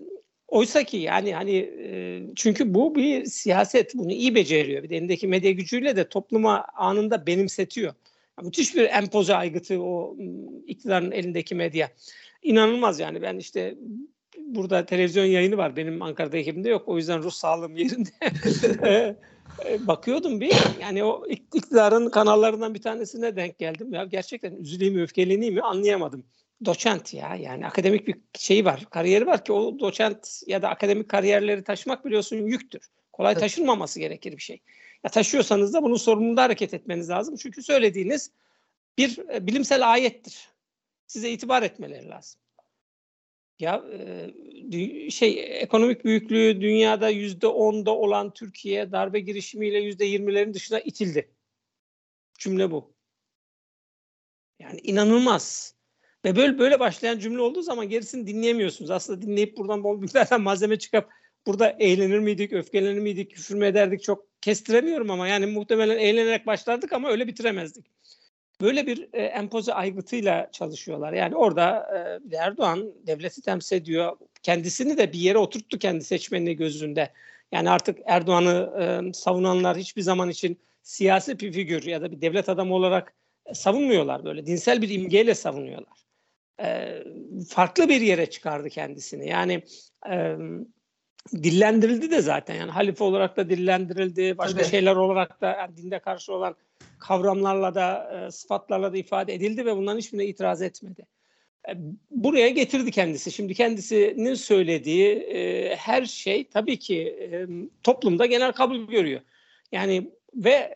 oysa 0.47 0.83
ki 0.83 0.97
yani 0.97 1.33
hani 1.33 1.55
e, 1.57 2.21
çünkü 2.35 2.74
bu 2.74 2.95
bir 2.95 3.25
siyaset 3.25 3.95
bunu 3.95 4.12
iyi 4.12 4.35
beceriyor. 4.35 4.83
Bir 4.83 4.89
de 4.89 4.97
elindeki 4.97 5.27
medya 5.27 5.51
gücüyle 5.51 5.95
de 5.95 6.09
topluma 6.09 6.65
anında 6.75 7.27
benimsetiyor. 7.27 7.93
Müthiş 8.41 8.75
bir 8.75 8.89
empoze 8.89 9.35
aygıtı 9.35 9.81
o 9.83 10.17
iktidarın 10.67 11.12
elindeki 11.12 11.55
medya. 11.55 11.89
İnanılmaz 12.43 13.00
yani 13.00 13.21
ben 13.21 13.38
işte 13.38 13.75
burada 14.46 14.86
televizyon 14.86 15.25
yayını 15.25 15.58
var. 15.58 15.75
Benim 15.75 16.02
Ankara'da 16.02 16.38
ekibimde 16.38 16.70
yok. 16.70 16.88
O 16.88 16.98
yüzden 16.98 17.24
ruh 17.24 17.32
sağlığım 17.32 17.78
yerinde. 17.78 18.10
bakıyordum 19.80 20.42
bir 20.42 20.54
yani 20.82 21.04
o 21.04 21.28
iktidarın 21.28 22.10
kanallarından 22.10 22.74
bir 22.74 22.82
tanesine 22.82 23.36
denk 23.36 23.60
geldim. 23.60 23.94
Ya 23.94 24.04
gerçekten 24.04 24.56
üzüleyim 24.56 24.94
mi 24.94 25.02
öfkeleneyim 25.02 25.54
mi 25.54 25.62
anlayamadım. 25.62 26.25
Doçent 26.66 27.14
ya 27.14 27.36
yani 27.36 27.68
akademik 27.68 28.08
bir 28.08 28.16
şey 28.34 28.66
var, 28.66 28.86
kariyeri 28.90 29.25
var 29.25 29.46
ki 29.46 29.54
o 29.54 29.80
doçent 29.80 30.42
ya 30.48 30.62
da 30.62 30.70
akademik 30.70 31.10
kariyerleri 31.10 31.64
taşımak 31.64 32.06
biliyorsun 32.06 32.36
yüktür. 32.36 32.82
Kolay 33.14 33.36
taşınmaması 33.36 34.00
gerekir 34.00 34.32
bir 34.32 34.42
şey. 34.42 34.62
Ya 35.04 35.10
taşıyorsanız 35.10 35.74
da 35.74 35.84
bunun 35.84 35.96
sorumluluğunda 35.96 36.44
hareket 36.44 36.74
etmeniz 36.74 37.10
lazım. 37.10 37.36
Çünkü 37.36 37.64
söylediğiniz 37.64 38.32
bir 38.98 39.20
e, 39.34 39.48
bilimsel 39.48 39.92
ayettir. 39.92 40.50
Size 41.08 41.30
itibar 41.30 41.64
etmeleri 41.64 42.10
lazım. 42.10 42.40
Ya 43.59 43.83
e, 44.71 45.09
şey 45.12 45.62
ekonomik 45.62 46.05
büyüklüğü 46.05 46.62
dünyada 46.62 47.09
yüzde 47.09 47.47
onda 47.47 47.95
olan 47.95 48.33
Türkiye 48.33 48.91
darbe 48.91 49.19
girişimiyle 49.19 49.79
yüzde 49.79 50.05
yirmilerin 50.05 50.53
dışına 50.53 50.79
itildi. 50.79 51.31
Cümle 52.39 52.71
bu. 52.71 52.93
Yani 54.59 54.79
inanılmaz. 54.79 55.75
Ve 56.25 56.35
böyle 56.35 56.59
böyle 56.59 56.79
başlayan 56.79 57.19
cümle 57.19 57.41
olduğu 57.41 57.62
zaman 57.62 57.89
gerisini 57.89 58.27
dinleyemiyorsunuz. 58.27 58.91
Aslında 58.91 59.21
dinleyip 59.21 59.57
buradan 59.57 59.83
bol 59.83 60.00
miktarda 60.00 60.38
malzeme 60.38 60.79
çıkıp 60.79 61.09
burada 61.45 61.75
eğlenir 61.79 62.19
miydik, 62.19 62.53
öfkelenir 62.53 63.00
miydik, 63.00 63.31
küfür 63.31 63.55
mü 63.55 63.65
ederdik 63.65 64.03
çok 64.03 64.41
kestiremiyorum 64.41 65.12
ama 65.12 65.27
yani 65.27 65.45
muhtemelen 65.45 65.97
eğlenerek 65.97 66.45
başlardık 66.47 66.93
ama 66.93 67.09
öyle 67.09 67.27
bitiremezdik. 67.27 67.95
Böyle 68.62 68.88
bir 68.88 69.09
e, 69.13 69.21
empoze 69.21 69.74
aygıtıyla 69.74 70.50
çalışıyorlar. 70.51 71.13
Yani 71.13 71.35
orada 71.35 71.88
e, 72.31 72.35
Erdoğan 72.38 72.93
devleti 73.07 73.41
temsil 73.41 73.75
ediyor. 73.75 74.17
Kendisini 74.43 74.97
de 74.97 75.13
bir 75.13 75.19
yere 75.19 75.38
oturttu 75.38 75.79
kendi 75.79 76.03
seçmenini 76.03 76.55
gözünde. 76.55 77.12
Yani 77.51 77.69
artık 77.69 78.00
Erdoğan'ı 78.05 78.74
e, 78.79 79.13
savunanlar 79.13 79.77
hiçbir 79.77 80.01
zaman 80.01 80.29
için 80.29 80.59
siyasi 80.81 81.39
bir 81.39 81.53
figür 81.53 81.83
ya 81.83 82.01
da 82.01 82.12
bir 82.12 82.21
devlet 82.21 82.50
adamı 82.50 82.75
olarak 82.75 83.13
e, 83.45 83.53
savunmuyorlar. 83.53 84.25
Böyle 84.25 84.45
dinsel 84.45 84.81
bir 84.81 84.89
imgeyle 84.89 85.35
savunuyorlar. 85.35 86.05
E, 86.62 87.00
farklı 87.50 87.89
bir 87.89 88.01
yere 88.01 88.29
çıkardı 88.29 88.69
kendisini. 88.69 89.29
Yani 89.29 89.63
e, 90.09 90.35
dillendirildi 91.33 92.12
de 92.12 92.21
zaten 92.21 92.55
yani 92.55 92.71
halife 92.71 93.03
olarak 93.03 93.38
da 93.38 93.50
dillendirildi. 93.50 94.38
Başka 94.38 94.57
Tabii. 94.57 94.69
şeyler 94.69 94.95
olarak 94.95 95.41
da 95.41 95.51
yani 95.51 95.77
dinde 95.77 96.00
karşı 96.00 96.33
olan 96.33 96.55
kavramlarla 97.00 97.75
da 97.75 98.12
e, 98.27 98.32
sıfatlarla 98.32 98.94
da 98.94 98.98
ifade 98.98 99.34
edildi 99.34 99.65
ve 99.65 99.75
bunların 99.75 99.98
hiçbirine 99.98 100.25
itiraz 100.25 100.62
etmedi. 100.62 101.05
E, 101.70 101.72
buraya 102.12 102.50
getirdi 102.50 102.91
kendisi. 102.91 103.32
Şimdi 103.32 103.53
kendisinin 103.53 104.34
söylediği 104.34 105.10
e, 105.15 105.75
her 105.75 106.05
şey 106.05 106.50
tabii 106.50 106.79
ki 106.79 107.29
toplumda 107.84 108.25
genel 108.25 108.51
kabul 108.51 108.88
görüyor. 108.88 109.22
Yani 109.72 110.12
ve 110.36 110.75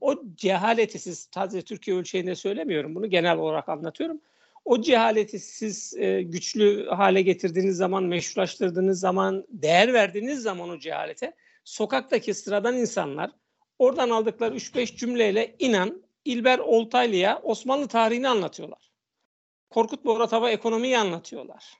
o 0.00 0.14
cehaleti 0.34 0.98
siz 0.98 1.28
sadece 1.34 1.62
Türkiye 1.62 1.96
ölçeğinde 1.96 2.34
söylemiyorum 2.34 2.94
bunu 2.94 3.10
genel 3.10 3.38
olarak 3.38 3.68
anlatıyorum. 3.68 4.20
O 4.66 4.80
cehaleti 4.80 5.38
siz 5.38 5.94
e, 5.96 6.22
güçlü 6.22 6.86
hale 6.86 7.22
getirdiğiniz 7.22 7.76
zaman, 7.76 8.04
meşrulaştırdığınız 8.04 9.00
zaman, 9.00 9.44
değer 9.48 9.92
verdiğiniz 9.92 10.42
zaman 10.42 10.68
o 10.68 10.78
cehalete 10.78 11.32
sokaktaki 11.64 12.34
sıradan 12.34 12.76
insanlar 12.76 13.30
Oradan 13.78 14.10
aldıkları 14.10 14.56
3-5 14.56 14.96
cümleyle 14.96 15.56
inan 15.58 16.02
İlber 16.24 16.58
Oltaylı'ya 16.58 17.40
Osmanlı 17.42 17.88
tarihini 17.88 18.28
anlatıyorlar. 18.28 18.90
Korkut 19.70 20.04
Boratav'a 20.04 20.50
ekonomiyi 20.50 20.98
anlatıyorlar. 20.98 21.74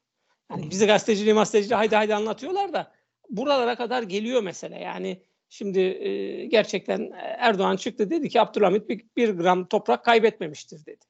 Yani 0.50 0.70
bizi 0.70 0.86
gazeteciliği, 0.86 1.34
gazeteciliği 1.34 1.76
haydi 1.76 1.96
haydi 1.96 2.14
anlatıyorlar 2.14 2.72
da 2.72 2.92
buralara 3.30 3.76
kadar 3.76 4.02
geliyor 4.02 4.42
mesele. 4.42 4.78
Yani 4.78 5.22
şimdi 5.48 5.80
e, 5.80 6.46
gerçekten 6.46 7.10
Erdoğan 7.16 7.76
çıktı 7.76 8.10
dedi 8.10 8.28
ki 8.28 8.40
Abdülhamit 8.40 8.88
bir, 8.88 9.06
bir 9.16 9.30
gram 9.30 9.68
toprak 9.68 10.04
kaybetmemiştir 10.04 10.86
dedi. 10.86 11.04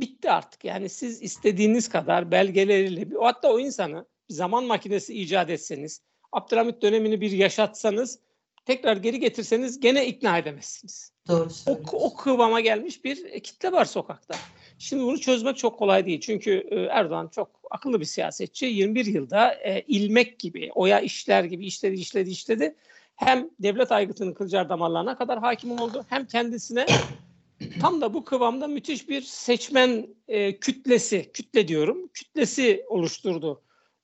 Bitti 0.00 0.30
artık. 0.30 0.64
Yani 0.64 0.88
siz 0.88 1.22
istediğiniz 1.22 1.88
kadar 1.88 2.30
belgeleriyle 2.30 3.08
hatta 3.20 3.52
o 3.52 3.58
insanı 3.58 4.06
zaman 4.28 4.64
makinesi 4.64 5.14
icat 5.14 5.50
etseniz 5.50 6.02
Abdülhamit 6.32 6.82
dönemini 6.82 7.20
bir 7.20 7.30
yaşatsanız 7.30 8.20
tekrar 8.64 8.96
geri 8.96 9.20
getirseniz 9.20 9.80
gene 9.80 10.06
ikna 10.06 10.38
edemezsiniz. 10.38 11.12
Doğru 11.28 11.48
o, 11.66 11.78
o 11.92 12.16
kıvama 12.16 12.60
gelmiş 12.60 13.04
bir 13.04 13.40
kitle 13.40 13.72
var 13.72 13.84
sokakta. 13.84 14.34
Şimdi 14.78 15.02
bunu 15.02 15.20
çözmek 15.20 15.56
çok 15.56 15.78
kolay 15.78 16.06
değil. 16.06 16.20
Çünkü 16.20 16.68
e, 16.70 16.80
Erdoğan 16.80 17.28
çok 17.28 17.60
akıllı 17.70 18.00
bir 18.00 18.04
siyasetçi. 18.04 18.66
21 18.66 19.06
yılda 19.06 19.54
e, 19.54 19.80
ilmek 19.80 20.38
gibi, 20.38 20.70
oya 20.74 21.00
işler 21.00 21.44
gibi 21.44 21.66
işledi, 21.66 21.94
işledi, 21.94 22.30
işledi. 22.30 22.74
Hem 23.16 23.50
devlet 23.60 23.92
aygıtının 23.92 24.34
kılcal 24.34 24.68
damarlarına 24.68 25.18
kadar 25.18 25.38
hakim 25.38 25.80
oldu. 25.80 26.04
Hem 26.08 26.26
kendisine 26.26 26.86
tam 27.80 28.00
da 28.00 28.14
bu 28.14 28.24
kıvamda 28.24 28.66
müthiş 28.66 29.08
bir 29.08 29.22
seçmen 29.22 30.06
e, 30.28 30.58
kütlesi, 30.58 31.30
kütle 31.32 31.68
diyorum, 31.68 32.08
kütlesi 32.08 32.84
oluşturdu. 32.88 33.62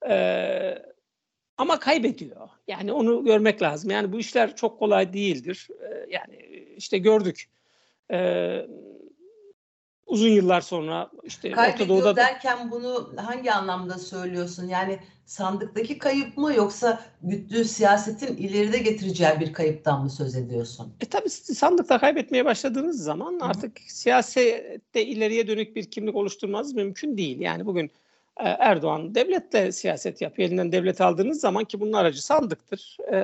E, 0.09 0.15
ama 1.61 1.79
kaybediyor. 1.79 2.49
Yani 2.69 2.93
onu 2.93 3.25
görmek 3.25 3.63
lazım. 3.63 3.91
Yani 3.91 4.13
bu 4.13 4.19
işler 4.19 4.57
çok 4.57 4.79
kolay 4.79 5.13
değildir. 5.13 5.69
Ee, 5.83 6.07
yani 6.11 6.37
işte 6.77 6.99
gördük. 6.99 7.49
Ee, 8.11 8.67
uzun 10.07 10.29
yıllar 10.29 10.61
sonra 10.61 11.11
işte 11.25 11.51
Kaybediyor 11.51 11.89
Orta 11.89 12.05
Doğu'da... 12.05 12.17
derken 12.17 12.71
bunu 12.71 13.13
hangi 13.17 13.53
anlamda 13.53 13.99
söylüyorsun? 13.99 14.69
Yani 14.69 14.99
sandıktaki 15.25 15.99
kayıp 15.99 16.37
mı 16.37 16.55
yoksa 16.55 17.01
güttüğü 17.23 17.65
siyasetin 17.65 18.37
ileride 18.37 18.79
getireceği 18.79 19.41
bir 19.41 19.53
kayıptan 19.53 20.03
mı 20.03 20.11
söz 20.11 20.37
ediyorsun? 20.37 20.93
E 21.01 21.07
tabii 21.07 21.31
sandıkta 21.31 21.99
kaybetmeye 21.99 22.45
başladığınız 22.45 23.03
zaman 23.03 23.33
Hı-hı. 23.33 23.45
artık 23.45 23.79
siyasette 23.87 25.07
ileriye 25.07 25.47
dönük 25.47 25.77
bir 25.77 25.91
kimlik 25.91 26.17
oluşturmanız 26.17 26.75
mümkün 26.75 27.17
değil. 27.17 27.41
Yani 27.41 27.67
bugün 27.67 27.87
e, 27.87 27.91
Erdoğan 28.43 29.15
devletle 29.15 29.73
siyaset 29.73 30.21
yapıyor. 30.21 30.49
Elinden 30.49 30.73
devlet 30.73 31.01
aldığınız 31.01 31.41
zaman 31.41 31.65
ki 31.65 31.81
bunun 31.81 31.93
aracı 31.93 32.27
sandıktır. 32.27 32.97
E, 33.13 33.17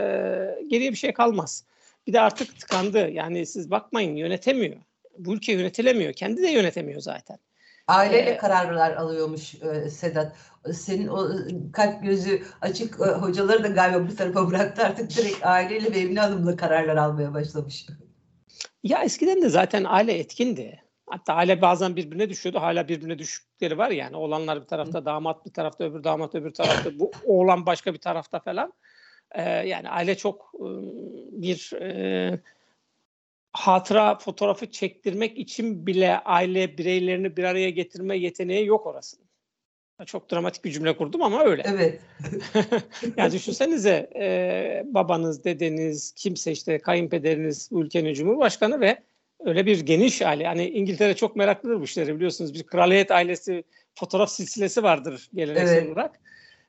geriye 0.66 0.90
bir 0.90 0.96
şey 0.96 1.12
kalmaz. 1.12 1.64
Bir 2.06 2.12
de 2.12 2.20
artık 2.20 2.60
tıkandı. 2.60 3.10
Yani 3.10 3.46
siz 3.46 3.70
bakmayın 3.70 4.16
yönetemiyor. 4.16 4.76
Bu 5.18 5.34
ülke 5.34 5.52
yönetilemiyor. 5.52 6.12
Kendi 6.12 6.42
de 6.42 6.48
yönetemiyor 6.48 7.00
zaten. 7.00 7.38
Aileyle 7.88 8.30
ee, 8.30 8.36
kararlar 8.36 8.96
alıyormuş 8.96 9.54
e, 9.54 9.90
Sedat. 9.90 10.36
Senin 10.72 11.06
o 11.06 11.28
kalp 11.72 12.02
gözü 12.02 12.42
açık 12.60 13.00
e, 13.00 13.04
hocaları 13.04 13.64
da 13.64 13.68
galiba 13.68 14.08
bu 14.08 14.16
tarafa 14.16 14.50
bıraktı 14.50 14.82
artık 14.82 15.16
direkt 15.16 15.46
aileyle 15.46 15.94
ve 15.94 15.98
Emine 15.98 16.20
Hanım'la 16.20 16.56
kararlar 16.56 16.96
almaya 16.96 17.34
başlamış. 17.34 17.86
Ya 18.82 19.02
eskiden 19.02 19.42
de 19.42 19.48
zaten 19.48 19.84
aile 19.84 20.18
etkindi. 20.18 20.82
Hatta 21.06 21.34
aile 21.34 21.62
bazen 21.62 21.96
birbirine 21.96 22.30
düşüyordu. 22.30 22.60
Hala 22.60 22.88
birbirine 22.88 23.18
düştükleri 23.18 23.78
var 23.78 23.90
yani. 23.90 24.16
Oğlanlar 24.16 24.60
bir 24.60 24.66
tarafta, 24.66 25.04
damat 25.04 25.46
bir 25.46 25.52
tarafta, 25.52 25.84
öbür 25.84 26.04
damat 26.04 26.34
öbür 26.34 26.50
tarafta. 26.50 26.98
Bu 26.98 27.10
oğlan 27.24 27.66
başka 27.66 27.94
bir 27.94 27.98
tarafta 27.98 28.40
falan. 28.40 28.72
Ee, 29.32 29.42
yani 29.42 29.88
aile 29.88 30.16
çok 30.16 30.52
ıı, 30.60 30.82
bir 31.32 31.72
e, 31.80 32.40
hatıra 33.52 34.18
fotoğrafı 34.18 34.70
çektirmek 34.70 35.38
için 35.38 35.86
bile 35.86 36.18
aile 36.18 36.78
bireylerini 36.78 37.36
bir 37.36 37.44
araya 37.44 37.70
getirme 37.70 38.16
yeteneği 38.16 38.66
yok 38.66 38.86
orasının. 38.86 39.26
Çok 40.06 40.32
dramatik 40.32 40.64
bir 40.64 40.70
cümle 40.70 40.96
kurdum 40.96 41.22
ama 41.22 41.44
öyle. 41.44 41.62
Evet. 41.66 42.00
yani 43.16 43.32
düşünsenize 43.32 44.10
e, 44.16 44.82
babanız, 44.86 45.44
dedeniz, 45.44 46.12
kimse 46.16 46.52
işte 46.52 46.78
kayınpederiniz 46.78 47.68
ülkenin 47.72 48.14
cumhurbaşkanı 48.14 48.80
ve 48.80 49.02
öyle 49.44 49.66
bir 49.66 49.80
geniş 49.80 50.22
aile. 50.22 50.46
Hani 50.46 50.68
İngiltere 50.68 51.16
çok 51.16 51.36
meraklıdır 51.36 51.80
bu 51.80 51.84
işleri 51.84 52.16
biliyorsunuz. 52.16 52.54
Bir 52.54 52.62
kraliyet 52.62 53.10
ailesi 53.10 53.64
fotoğraf 53.94 54.30
silsilesi 54.30 54.82
vardır 54.82 55.28
geleneksel 55.34 55.76
evet. 55.76 55.92
olarak. 55.92 56.20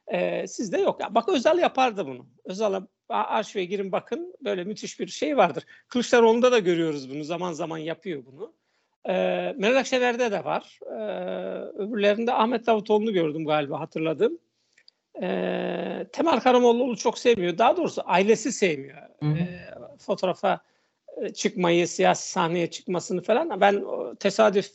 Ee, 0.07 0.47
sizde 0.47 0.77
yok. 0.77 1.01
Ya, 1.01 1.15
bak 1.15 1.29
Özal 1.29 1.59
yapardı 1.59 2.07
bunu. 2.07 2.25
Özal 2.45 2.81
arşive 3.09 3.65
girin 3.65 3.91
bakın 3.91 4.35
böyle 4.41 4.63
müthiş 4.63 4.99
bir 4.99 5.07
şey 5.07 5.37
vardır. 5.37 5.63
Kılıçdaroğlu'nda 5.87 6.51
da 6.51 6.59
görüyoruz 6.59 7.09
bunu. 7.09 7.23
Zaman 7.23 7.53
zaman 7.53 7.77
yapıyor 7.77 8.23
bunu. 8.25 8.53
Ee, 9.05 9.13
Meral 9.57 9.75
Akşener'de 9.75 10.31
de 10.31 10.43
var. 10.43 10.79
Ee, 10.85 10.93
öbürlerinde 11.83 12.33
Ahmet 12.33 12.67
Davutoğlu'nu 12.67 13.13
gördüm 13.13 13.45
galiba 13.45 13.79
hatırladım. 13.79 14.39
Ee, 15.21 16.07
Temel 16.13 16.39
Karamollaoğlu 16.39 16.97
çok 16.97 17.17
sevmiyor. 17.19 17.57
Daha 17.57 17.77
doğrusu 17.77 18.01
ailesi 18.05 18.51
sevmiyor. 18.51 18.97
Ee, 19.23 19.47
fotoğrafa 19.99 20.59
çıkmayı, 21.35 21.87
siyasi 21.87 22.29
sahneye 22.29 22.69
çıkmasını 22.69 23.21
falan 23.21 23.61
ben 23.61 23.85
tesadüf 24.19 24.71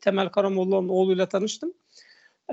Temel 0.00 0.28
Karamollaoğlu'nun 0.28 0.88
oğluyla 0.88 1.26
tanıştım. 1.28 1.74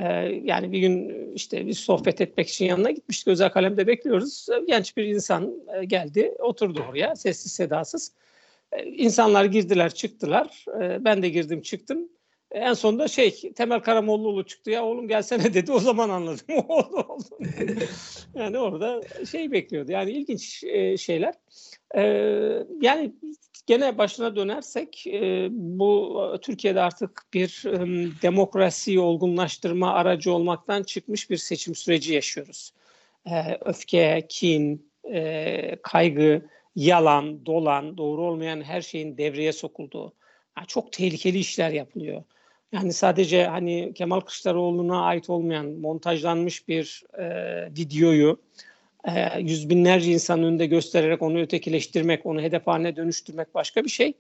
E, 0.02 0.06
yani 0.44 0.72
bir 0.72 0.80
gün 0.80 1.32
işte 1.34 1.68
bir 1.68 1.74
sohbet 1.74 2.22
etmek 2.22 2.50
için 2.50 2.66
yanına 2.66 2.92
gitmiştik. 2.92 3.28
Özel 3.28 3.50
kalemde 3.50 3.88
bekliyoruz. 3.88 4.48
Genç 4.68 4.98
bir 4.98 5.04
insan 5.04 5.54
e, 5.76 5.86
geldi, 5.86 6.34
oturdu 6.40 6.86
oraya 6.90 7.16
sessiz 7.16 7.52
sedasız. 7.52 8.12
E, 8.72 8.84
insanlar 8.84 9.46
girdiler, 9.46 9.94
çıktılar. 9.94 10.66
E, 10.82 11.06
ben 11.06 11.24
de 11.24 11.30
girdim, 11.30 11.62
çıktım. 11.62 12.10
En 12.52 12.74
sonunda 12.74 13.08
şey 13.08 13.54
Temel 13.54 13.80
Karamollaoğlu 13.80 14.46
çıktı 14.46 14.72
ya 14.72 14.86
oğlum 14.86 15.08
gelsene 15.08 15.44
dedi 15.54 15.72
o 15.72 15.80
zaman 15.80 16.10
anladım 16.10 16.46
oldu 16.68 17.06
oldu. 17.10 17.38
yani 18.36 18.58
orada 18.58 19.02
şey 19.26 19.52
bekliyordu 19.52 19.92
yani 19.92 20.12
ilginç 20.12 20.64
e, 20.64 20.98
şeyler. 20.98 21.34
E, 21.96 22.02
yani 22.82 23.14
gene 23.66 23.98
başına 23.98 24.36
dönersek 24.36 25.08
e, 25.08 25.48
bu 25.52 26.38
Türkiye'de 26.42 26.82
artık 26.82 27.24
bir 27.34 27.64
demokrasiyi 28.22 29.00
olgunlaştırma 29.00 29.94
aracı 29.94 30.34
olmaktan 30.34 30.84
çıkmış 30.84 31.30
bir 31.30 31.38
seçim 31.38 31.76
süreci 31.76 32.14
yaşıyoruz. 32.14 32.74
Öfke, 33.66 34.26
kin, 34.30 34.92
kaygı, 35.84 36.42
yalan, 36.76 37.46
dolan, 37.46 37.98
doğru 37.98 38.22
olmayan 38.22 38.62
her 38.62 38.82
şeyin 38.82 39.18
devreye 39.18 39.54
sokulduğu. 39.54 40.14
Yani 40.58 40.68
çok 40.68 40.94
tehlikeli 40.94 41.40
işler 41.40 41.72
yapılıyor. 41.72 42.24
Yani 42.72 42.94
sadece 42.94 43.46
hani 43.46 43.94
Kemal 43.94 44.20
Kılıçdaroğlu'na 44.20 45.02
ait 45.02 45.30
olmayan 45.30 45.66
montajlanmış 45.66 46.68
bir 46.68 47.04
e, 47.20 47.26
videoyu 47.78 48.40
e, 49.08 49.40
yüz 49.40 49.70
binlerce 49.70 50.12
insanın 50.12 50.44
önünde 50.44 50.66
göstererek 50.66 51.22
onu 51.22 51.40
ötekileştirmek, 51.40 52.26
onu 52.26 52.42
hedef 52.42 52.68
haline 52.68 52.96
dönüştürmek 52.96 53.56
başka 53.56 53.84
bir 53.84 53.90
şey. 53.90 54.14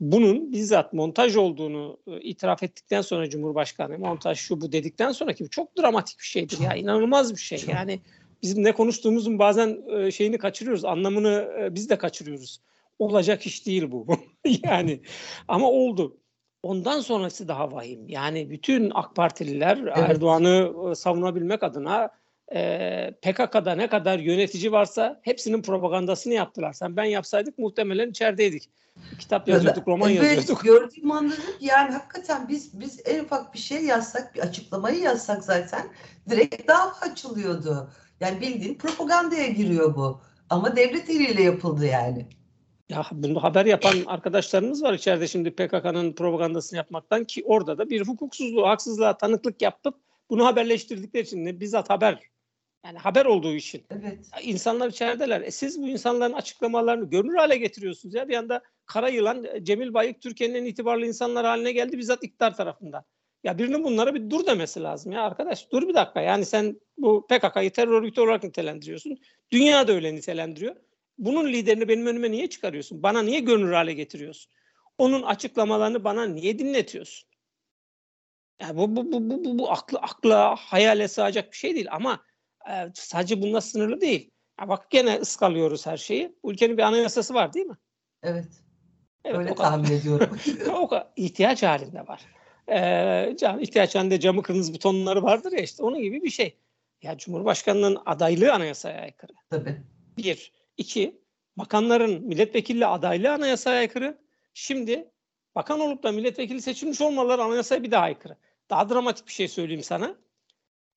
Bunun 0.00 0.52
bizzat 0.52 0.92
montaj 0.92 1.36
olduğunu 1.36 1.98
e, 2.06 2.20
itiraf 2.20 2.62
ettikten 2.62 3.00
sonra 3.00 3.30
Cumhurbaşkanı 3.30 3.98
montaj 3.98 4.38
şu 4.38 4.60
bu 4.60 4.72
dedikten 4.72 5.12
sonra 5.12 5.32
ki 5.32 5.48
çok 5.50 5.78
dramatik 5.78 6.18
bir 6.18 6.24
şeydir 6.24 6.60
ya 6.60 6.74
inanılmaz 6.74 7.34
bir 7.34 7.40
şey. 7.40 7.64
Yani 7.68 8.00
bizim 8.42 8.64
ne 8.64 8.72
konuştuğumuzun 8.72 9.38
bazen 9.38 9.78
e, 9.98 10.10
şeyini 10.10 10.38
kaçırıyoruz, 10.38 10.84
anlamını 10.84 11.48
e, 11.60 11.74
biz 11.74 11.90
de 11.90 11.98
kaçırıyoruz. 11.98 12.60
Olacak 12.98 13.46
iş 13.46 13.66
değil 13.66 13.90
bu. 13.90 14.06
yani 14.64 15.00
ama 15.48 15.70
oldu. 15.70 16.16
Ondan 16.66 17.00
sonrası 17.00 17.48
daha 17.48 17.72
vahim. 17.72 18.08
Yani 18.08 18.50
bütün 18.50 18.92
AK 18.94 19.16
Partililer 19.16 19.78
evet. 19.78 19.96
Erdoğan'ı 19.96 20.72
e, 20.90 20.94
savunabilmek 20.94 21.62
adına 21.62 22.10
e, 22.54 23.10
PKK'da 23.22 23.74
ne 23.74 23.88
kadar 23.88 24.18
yönetici 24.18 24.72
varsa 24.72 25.20
hepsinin 25.22 25.62
propagandasını 25.62 26.34
yaptılar. 26.34 26.72
Sen 26.72 26.96
ben 26.96 27.04
yapsaydık 27.04 27.58
muhtemelen 27.58 28.10
içerideydik. 28.10 28.70
Kitap 29.18 29.48
yazıyorduk, 29.48 29.88
roman 29.88 30.10
evet, 30.10 30.36
yazıyorduk. 30.36 30.64
Gördüğüm 30.64 31.10
anda 31.10 31.34
yani 31.60 31.92
hakikaten 31.92 32.48
biz 32.48 32.80
biz 32.80 33.02
en 33.04 33.24
ufak 33.24 33.54
bir 33.54 33.58
şey 33.58 33.84
yazsak, 33.84 34.34
bir 34.34 34.40
açıklamayı 34.40 34.98
yazsak 34.98 35.44
zaten 35.44 35.88
direkt 36.30 36.68
dava 36.68 36.92
açılıyordu. 37.00 37.90
Yani 38.20 38.40
bildiğin 38.40 38.74
propagandaya 38.74 39.46
giriyor 39.46 39.96
bu. 39.96 40.20
Ama 40.50 40.76
devlet 40.76 41.10
eliyle 41.10 41.42
yapıldı 41.42 41.86
yani. 41.86 42.26
Ya 42.88 43.06
bunu 43.12 43.42
haber 43.42 43.66
yapan 43.66 43.94
arkadaşlarımız 44.06 44.82
var 44.82 44.92
içeride 44.92 45.28
şimdi 45.28 45.50
PKK'nın 45.50 46.12
propagandasını 46.12 46.76
yapmaktan 46.76 47.24
ki 47.24 47.42
orada 47.44 47.78
da 47.78 47.90
bir 47.90 48.06
hukuksuzluğu, 48.06 48.66
haksızlığa 48.66 49.16
tanıklık 49.16 49.62
yapıp 49.62 49.94
bunu 50.30 50.46
haberleştirdikleri 50.46 51.22
için 51.22 51.44
ne 51.44 51.60
bizzat 51.60 51.90
haber 51.90 52.20
yani 52.86 52.98
haber 52.98 53.24
olduğu 53.24 53.54
için. 53.54 53.84
Evet. 53.90 54.18
İnsanlar 54.42 54.88
içerideler. 54.88 55.40
E 55.40 55.50
siz 55.50 55.82
bu 55.82 55.88
insanların 55.88 56.32
açıklamalarını 56.32 57.10
görünür 57.10 57.34
hale 57.34 57.56
getiriyorsunuz 57.56 58.14
ya. 58.14 58.28
Bir 58.28 58.36
anda 58.36 58.62
kara 58.86 59.08
yılan 59.08 59.44
e, 59.44 59.64
Cemil 59.64 59.94
Bayık 59.94 60.20
Türkiye'nin 60.20 60.54
en 60.54 60.64
itibarlı 60.64 61.06
insanlar 61.06 61.46
haline 61.46 61.72
geldi 61.72 61.98
bizzat 61.98 62.24
iktidar 62.24 62.56
tarafından. 62.56 63.04
Ya 63.44 63.58
birinin 63.58 63.84
bunlara 63.84 64.14
bir 64.14 64.30
dur 64.30 64.46
demesi 64.46 64.82
lazım 64.82 65.12
ya 65.12 65.22
arkadaş. 65.22 65.72
Dur 65.72 65.88
bir 65.88 65.94
dakika. 65.94 66.20
Yani 66.20 66.44
sen 66.44 66.80
bu 66.98 67.26
PKK'yı 67.26 67.72
terör 67.72 67.92
örgütü 67.92 68.20
olarak 68.20 68.42
nitelendiriyorsun. 68.42 69.18
Dünya 69.52 69.88
da 69.88 69.92
öyle 69.92 70.14
nitelendiriyor. 70.14 70.76
Bunun 71.18 71.52
liderini 71.52 71.88
benim 71.88 72.06
önüme 72.06 72.30
niye 72.30 72.50
çıkarıyorsun? 72.50 73.02
Bana 73.02 73.22
niye 73.22 73.40
görünür 73.40 73.72
hale 73.72 73.92
getiriyorsun? 73.92 74.52
Onun 74.98 75.22
açıklamalarını 75.22 76.04
bana 76.04 76.26
niye 76.26 76.58
dinletiyorsun? 76.58 77.28
Yani 78.60 78.76
bu, 78.76 78.96
bu, 78.96 79.12
bu, 79.12 79.30
bu, 79.30 79.44
bu, 79.44 79.58
bu 79.58 79.70
aklı, 79.70 79.98
akla, 79.98 80.56
hayale 80.56 81.08
sığacak 81.08 81.52
bir 81.52 81.56
şey 81.56 81.74
değil 81.74 81.88
ama 81.90 82.24
e, 82.70 82.72
sadece 82.94 83.42
bununla 83.42 83.60
sınırlı 83.60 84.00
değil. 84.00 84.30
Ya 84.60 84.68
bak 84.68 84.90
gene 84.90 85.16
ıskalıyoruz 85.16 85.86
her 85.86 85.96
şeyi. 85.96 86.36
Ülkenin 86.44 86.78
bir 86.78 86.82
anayasası 86.82 87.34
var 87.34 87.52
değil 87.52 87.66
mi? 87.66 87.76
Evet. 88.22 88.48
Evet, 89.24 89.38
Öyle 89.38 89.50
o 89.50 89.54
kadar. 89.54 89.70
tahmin 89.70 89.90
ediyorum. 89.90 90.38
o 90.72 90.88
kadar 90.88 91.08
ihtiyaç 91.16 91.62
halinde 91.62 92.06
var. 92.06 92.20
Ee, 92.68 93.36
can, 93.36 93.60
ihtiyaç 93.60 93.94
halinde 93.94 94.20
camı 94.20 94.42
kırmızı 94.42 94.74
butonları 94.74 95.22
vardır 95.22 95.52
ya 95.52 95.60
işte 95.60 95.82
onun 95.82 96.02
gibi 96.02 96.22
bir 96.22 96.30
şey. 96.30 96.56
Ya 97.02 97.18
Cumhurbaşkanının 97.18 97.98
adaylığı 98.06 98.52
anayasaya 98.52 99.00
aykırı. 99.00 99.32
Tabii. 99.50 99.76
Bir. 100.18 100.52
İki 100.76 101.20
bakanların 101.56 102.22
milletvekilli 102.22 102.86
adaylığı 102.86 103.32
anayasaya 103.32 103.78
aykırı. 103.78 104.18
Şimdi 104.54 105.10
bakan 105.54 105.80
olup 105.80 106.02
da 106.02 106.12
milletvekili 106.12 106.62
seçilmiş 106.62 107.00
olmaları 107.00 107.42
anayasaya 107.42 107.82
bir 107.82 107.90
daha 107.90 108.02
aykırı. 108.02 108.36
Daha 108.70 108.88
dramatik 108.88 109.26
bir 109.26 109.32
şey 109.32 109.48
söyleyeyim 109.48 109.82
sana. 109.82 110.16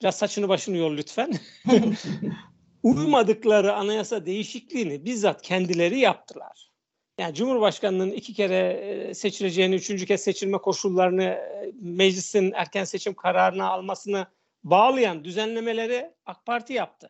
Biraz 0.02 0.18
saçını 0.18 0.50
başını 0.50 0.78
yol 0.78 0.98
lütfen. 0.98 1.34
Uymadıkları 2.84 3.74
anayasa 3.74 4.26
değişikliğini 4.26 5.06
bizzat 5.06 5.42
kendileri 5.42 6.00
yaptılar. 6.00 6.70
Yani 7.20 7.36
Cumhurbaşkanının 7.36 8.12
iki 8.12 8.34
kere 8.34 9.12
seçileceğini, 9.14 9.76
üçüncü 9.76 10.06
kez 10.06 10.22
seçilme 10.22 10.58
koşullarını 10.58 11.40
meclisin 11.82 12.52
erken 12.56 12.84
seçim 12.84 13.14
kararına 13.14 13.70
almasını 13.70 14.28
bağlayan 14.64 15.24
düzenlemeleri 15.24 16.12
AK 16.26 16.46
Parti 16.46 16.74
yaptı. 16.74 17.10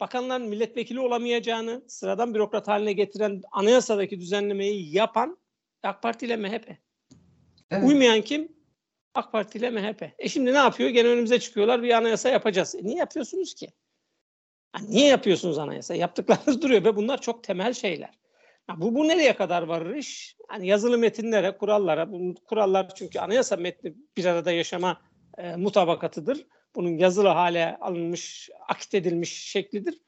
Bakanların 0.00 0.48
milletvekili 0.48 1.00
olamayacağını 1.00 1.82
sıradan 1.88 2.34
bürokrat 2.34 2.68
haline 2.68 2.92
getiren 2.92 3.42
anayasadaki 3.52 4.20
düzenlemeyi 4.20 4.94
yapan 4.96 5.38
AK 5.82 6.02
Parti 6.02 6.26
ile 6.26 6.36
MHP. 6.36 6.70
Evet. 7.70 7.84
Uymayan 7.84 8.22
kim? 8.22 8.56
AK 9.14 9.32
Parti 9.32 9.58
ile 9.58 9.70
MHP. 9.70 10.02
E 10.18 10.28
şimdi 10.28 10.52
ne 10.52 10.56
yapıyor? 10.56 10.90
Gene 10.90 11.08
önümüze 11.08 11.40
çıkıyorlar 11.40 11.82
bir 11.82 11.90
anayasa 11.90 12.28
yapacağız. 12.28 12.74
E 12.74 12.84
niye 12.84 12.96
yapıyorsunuz 12.96 13.54
ki? 13.54 13.68
Yani 14.76 14.90
niye 14.90 15.08
yapıyorsunuz 15.08 15.58
anayasa? 15.58 15.94
Yaptıklarınız 15.94 16.62
duruyor 16.62 16.84
ve 16.84 16.96
bunlar 16.96 17.20
çok 17.20 17.44
temel 17.44 17.72
şeyler. 17.72 18.10
Ya 18.70 18.80
bu, 18.80 18.94
bu 18.94 19.08
nereye 19.08 19.36
kadar 19.36 19.62
varır 19.62 19.94
iş? 19.94 20.36
Hani 20.48 20.66
yazılı 20.66 20.98
metinlere, 20.98 21.56
kurallara, 21.56 22.12
bu 22.12 22.34
kurallar 22.44 22.94
çünkü 22.94 23.18
anayasa 23.18 23.56
metni 23.56 23.94
bir 24.16 24.24
arada 24.24 24.52
yaşama 24.52 25.00
e, 25.38 25.56
mutabakatıdır. 25.56 26.46
Bunun 26.76 26.98
yazılı 26.98 27.28
hale 27.28 27.76
alınmış, 27.80 28.50
akit 28.68 28.94
edilmiş 28.94 29.32
şeklidir. 29.32 29.98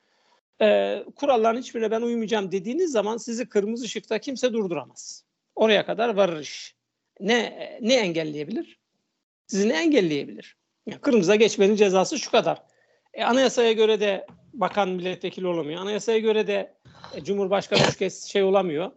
E, 0.62 0.98
kuralların 1.16 1.60
hiçbirine 1.60 1.90
ben 1.90 2.02
uymayacağım 2.02 2.52
dediğiniz 2.52 2.92
zaman 2.92 3.16
sizi 3.16 3.48
kırmızı 3.48 3.84
ışıkta 3.84 4.18
kimse 4.18 4.52
durduramaz. 4.52 5.24
Oraya 5.54 5.86
kadar 5.86 6.14
varır 6.14 6.40
iş. 6.40 6.74
Ne, 7.20 7.78
ne 7.80 7.94
engelleyebilir? 7.94 8.78
Sizi 9.46 9.68
ne 9.68 9.82
engelleyebilir? 9.82 10.56
Yani 10.86 11.00
kırmızıda 11.00 11.34
geçmenin 11.34 11.76
cezası 11.76 12.18
şu 12.18 12.30
kadar. 12.30 12.62
E, 13.14 13.24
anayasaya 13.24 13.72
göre 13.72 14.00
de 14.00 14.26
bakan 14.52 14.88
milletvekili 14.88 15.46
olamıyor. 15.46 15.80
Anayasaya 15.80 16.18
göre 16.18 16.46
de 16.46 16.74
e, 17.14 17.24
Cumhurbaşkanı 17.24 17.80
üç 17.88 17.96
kez 17.96 18.24
şey 18.24 18.42
olamıyor. 18.42 18.92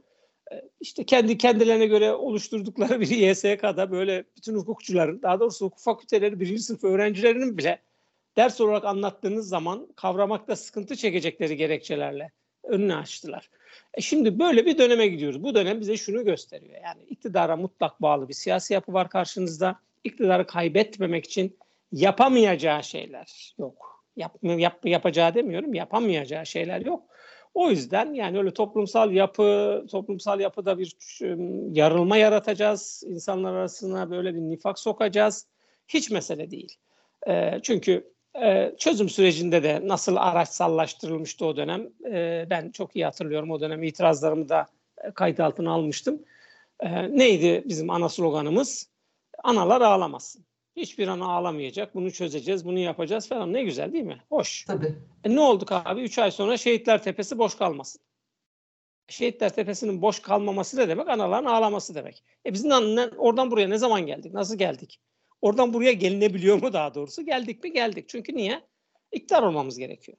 E, 0.51 0.61
işte 0.79 1.03
kendi 1.03 1.37
kendilerine 1.37 1.85
göre 1.85 2.13
oluşturdukları 2.13 2.99
bir 3.01 3.07
YSK'da 3.07 3.91
böyle 3.91 4.23
bütün 4.37 4.55
hukukçuların, 4.55 5.21
daha 5.21 5.39
doğrusu 5.39 5.65
hukuk 5.65 5.79
fakülteleri 5.79 6.39
birinci 6.39 6.63
sınıf 6.63 6.83
öğrencilerinin 6.83 7.57
bile 7.57 7.79
ders 8.37 8.61
olarak 8.61 8.85
anlattığınız 8.85 9.49
zaman 9.49 9.87
kavramakta 9.95 10.55
sıkıntı 10.55 10.95
çekecekleri 10.95 11.57
gerekçelerle 11.57 12.31
önünü 12.63 12.95
açtılar. 12.95 13.49
E 13.93 14.01
şimdi 14.01 14.39
böyle 14.39 14.65
bir 14.65 14.77
döneme 14.77 15.07
gidiyoruz. 15.07 15.43
Bu 15.43 15.55
dönem 15.55 15.81
bize 15.81 15.97
şunu 15.97 16.25
gösteriyor. 16.25 16.79
Yani 16.83 17.03
iktidara 17.09 17.57
mutlak 17.57 18.01
bağlı 18.01 18.29
bir 18.29 18.33
siyasi 18.33 18.73
yapı 18.73 18.93
var 18.93 19.09
karşınızda. 19.09 19.79
İktidarı 20.03 20.47
kaybetmemek 20.47 21.25
için 21.25 21.57
yapamayacağı 21.91 22.83
şeyler 22.83 23.53
yok. 23.57 24.03
Yap, 24.15 24.37
yap, 24.43 24.85
yapacağı 24.85 25.35
demiyorum, 25.35 25.73
yapamayacağı 25.73 26.45
şeyler 26.45 26.81
yok. 26.81 27.03
O 27.53 27.69
yüzden 27.69 28.13
yani 28.13 28.37
öyle 28.37 28.53
toplumsal 28.53 29.11
yapı, 29.11 29.85
toplumsal 29.91 30.39
yapıda 30.39 30.79
bir 30.79 30.95
yarılma 31.75 32.17
yaratacağız. 32.17 33.03
insanlar 33.07 33.53
arasına 33.53 34.11
böyle 34.11 34.35
bir 34.35 34.39
nifak 34.39 34.79
sokacağız. 34.79 35.47
Hiç 35.87 36.11
mesele 36.11 36.51
değil. 36.51 36.77
E, 37.27 37.59
çünkü 37.63 38.11
e, 38.41 38.75
çözüm 38.77 39.09
sürecinde 39.09 39.63
de 39.63 39.81
nasıl 39.83 40.15
araçsallaştırılmıştı 40.15 41.45
o 41.45 41.57
dönem. 41.57 41.89
E, 42.05 42.47
ben 42.49 42.71
çok 42.71 42.95
iyi 42.95 43.05
hatırlıyorum 43.05 43.51
o 43.51 43.59
dönem 43.59 43.83
itirazlarımı 43.83 44.49
da 44.49 44.65
kayıt 45.13 45.39
altına 45.39 45.71
almıştım. 45.71 46.21
E, 46.79 47.17
neydi 47.17 47.63
bizim 47.65 47.89
ana 47.89 48.09
sloganımız? 48.09 48.89
Analar 49.43 49.81
ağlamasın. 49.81 50.45
Hiçbir 50.75 51.07
ana 51.07 51.25
ağlamayacak. 51.25 51.95
Bunu 51.95 52.11
çözeceğiz, 52.11 52.65
bunu 52.65 52.79
yapacağız 52.79 53.29
falan. 53.29 53.53
Ne 53.53 53.63
güzel 53.63 53.93
değil 53.93 54.03
mi? 54.03 54.21
Hoş. 54.29 54.65
Tabii. 54.65 54.95
E 55.23 55.35
ne 55.35 55.39
olduk 55.39 55.71
abi? 55.71 56.01
Üç 56.01 56.19
ay 56.19 56.31
sonra 56.31 56.57
Şehitler 56.57 57.03
Tepesi 57.03 57.37
boş 57.37 57.55
kalmasın. 57.55 58.01
Şehitler 59.07 59.55
Tepesi'nin 59.55 60.01
boş 60.01 60.19
kalmaması 60.19 60.77
ne 60.77 60.89
demek? 60.89 61.09
Anaların 61.09 61.45
ağlaması 61.45 61.95
demek. 61.95 62.23
E 62.45 62.53
biz 62.53 62.65
oradan 63.17 63.51
buraya 63.51 63.67
ne 63.67 63.77
zaman 63.77 64.05
geldik? 64.05 64.33
Nasıl 64.33 64.57
geldik? 64.57 64.99
Oradan 65.41 65.73
buraya 65.73 65.91
gelinebiliyor 65.91 66.61
mu 66.61 66.73
daha 66.73 66.95
doğrusu? 66.95 67.25
Geldik 67.25 67.63
mi? 67.63 67.73
Geldik. 67.73 68.09
Çünkü 68.09 68.35
niye? 68.35 68.61
İktidar 69.11 69.43
olmamız 69.43 69.77
gerekiyor. 69.77 70.17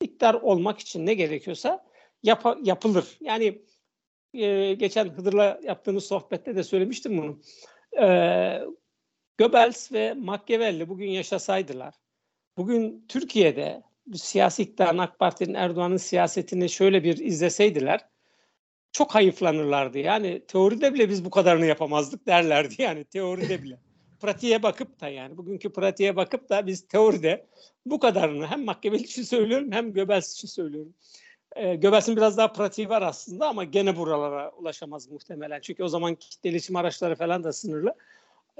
İktidar 0.00 0.34
olmak 0.34 0.80
için 0.80 1.06
ne 1.06 1.14
gerekiyorsa 1.14 1.84
yap, 2.22 2.58
yapılır. 2.62 3.18
Yani 3.20 3.62
e, 4.34 4.74
geçen 4.74 5.08
Hıdır'la 5.08 5.60
yaptığımız 5.62 6.04
sohbette 6.04 6.56
de 6.56 6.62
söylemiştim 6.62 7.18
bunu. 7.18 7.40
E, 8.06 8.06
Goebbels 9.38 9.92
ve 9.92 10.14
Machiavelli 10.14 10.88
bugün 10.88 11.10
yaşasaydılar, 11.10 11.94
bugün 12.56 13.04
Türkiye'de 13.08 13.82
siyasi 14.14 14.62
iktidarın 14.62 14.98
AK 14.98 15.18
Parti'nin 15.18 15.54
Erdoğan'ın 15.54 15.96
siyasetini 15.96 16.70
şöyle 16.70 17.04
bir 17.04 17.18
izleseydiler 17.18 18.00
çok 18.92 19.14
hayıflanırlardı. 19.14 19.98
Yani 19.98 20.44
teoride 20.48 20.94
bile 20.94 21.08
biz 21.08 21.24
bu 21.24 21.30
kadarını 21.30 21.66
yapamazdık 21.66 22.26
derlerdi 22.26 22.82
yani 22.82 23.04
teoride 23.04 23.62
bile. 23.62 23.80
pratiğe 24.20 24.62
bakıp 24.62 25.00
da 25.00 25.08
yani 25.08 25.36
bugünkü 25.36 25.72
pratiğe 25.72 26.16
bakıp 26.16 26.48
da 26.48 26.66
biz 26.66 26.88
teoride 26.88 27.46
bu 27.86 27.98
kadarını 27.98 28.46
hem 28.46 28.64
Machiavelli 28.64 29.02
için 29.02 29.22
söylüyorum 29.22 29.72
hem 29.72 29.92
Goebbels 29.92 30.32
için 30.32 30.48
söylüyorum. 30.48 30.94
E, 31.56 31.74
Göbels'in 31.74 32.16
biraz 32.16 32.36
daha 32.36 32.52
pratiği 32.52 32.88
var 32.88 33.02
aslında 33.02 33.48
ama 33.48 33.64
gene 33.64 33.96
buralara 33.96 34.50
ulaşamaz 34.50 35.10
muhtemelen. 35.10 35.60
Çünkü 35.60 35.84
o 35.84 35.88
zaman 35.88 36.14
kitle 36.14 36.50
iletişim 36.50 36.76
araçları 36.76 37.16
falan 37.16 37.44
da 37.44 37.52
sınırlı. 37.52 37.94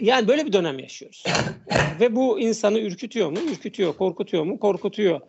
Yani 0.01 0.29
böyle 0.29 0.47
bir 0.47 0.53
dönem 0.53 0.79
yaşıyoruz. 0.79 1.25
Ve 2.01 2.17
bu 2.17 2.41
insanı 2.41 2.79
ürkütüyor 2.79 3.31
mu? 3.31 3.39
Ürkütüyor. 3.53 3.97
Korkutuyor 3.97 4.45
mu? 4.45 4.61
Korkutuyor. 4.61 5.21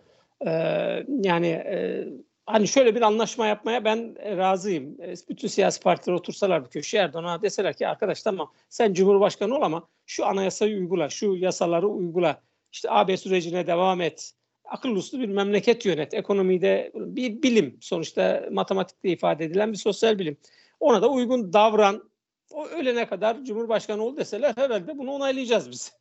Ee, 0.47 1.05
yani 1.23 1.47
e, 1.47 2.07
hani 2.45 2.67
şöyle 2.67 2.95
bir 2.95 3.01
anlaşma 3.01 3.47
yapmaya 3.47 3.85
ben 3.85 4.15
razıyım. 4.37 5.01
E, 5.01 5.13
bütün 5.29 5.47
siyasi 5.47 5.81
partiler 5.81 6.15
otursalar 6.15 6.65
bir 6.65 6.69
köşeye 6.69 7.03
Erdoğan'a 7.03 7.41
deseler 7.41 7.77
ki 7.77 7.87
arkadaş 7.87 8.23
tamam 8.23 8.51
sen 8.69 8.93
Cumhurbaşkanı 8.93 9.57
ol 9.57 9.61
ama 9.61 9.87
şu 10.05 10.25
anayasayı 10.25 10.77
uygula, 10.77 11.09
şu 11.09 11.35
yasaları 11.35 11.87
uygula. 11.87 12.41
İşte 12.71 12.91
AB 12.91 13.17
sürecine 13.17 13.67
devam 13.67 14.01
et 14.01 14.31
akıl 14.65 14.89
uslu 14.89 15.19
bir 15.19 15.29
memleket 15.29 15.85
yönet. 15.85 16.13
Ekonomide 16.13 16.91
bir 16.95 17.43
bilim 17.43 17.77
sonuçta 17.81 18.45
matematikte 18.51 19.09
ifade 19.09 19.45
edilen 19.45 19.71
bir 19.71 19.77
sosyal 19.77 20.19
bilim. 20.19 20.37
Ona 20.79 21.01
da 21.01 21.09
uygun 21.09 21.53
davran. 21.53 22.09
O 22.51 22.67
ölene 22.67 23.07
kadar 23.07 23.43
Cumhurbaşkanı 23.43 24.03
ol 24.03 24.17
deseler 24.17 24.53
herhalde 24.57 24.97
bunu 24.97 25.11
onaylayacağız 25.11 25.71
biz. 25.71 25.91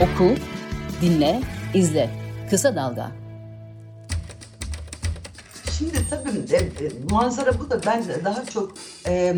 Oku, 0.00 0.34
dinle, 1.02 1.40
izle. 1.74 2.10
Kısa 2.50 2.76
Dalga. 2.76 3.12
Şimdi 5.78 6.08
tabii 6.10 6.30
e, 6.52 6.56
e, 6.56 6.90
manzara 7.10 7.58
bu 7.58 7.70
da 7.70 7.80
ben 7.86 8.04
daha 8.24 8.44
çok 8.44 8.74
e, 9.08 9.34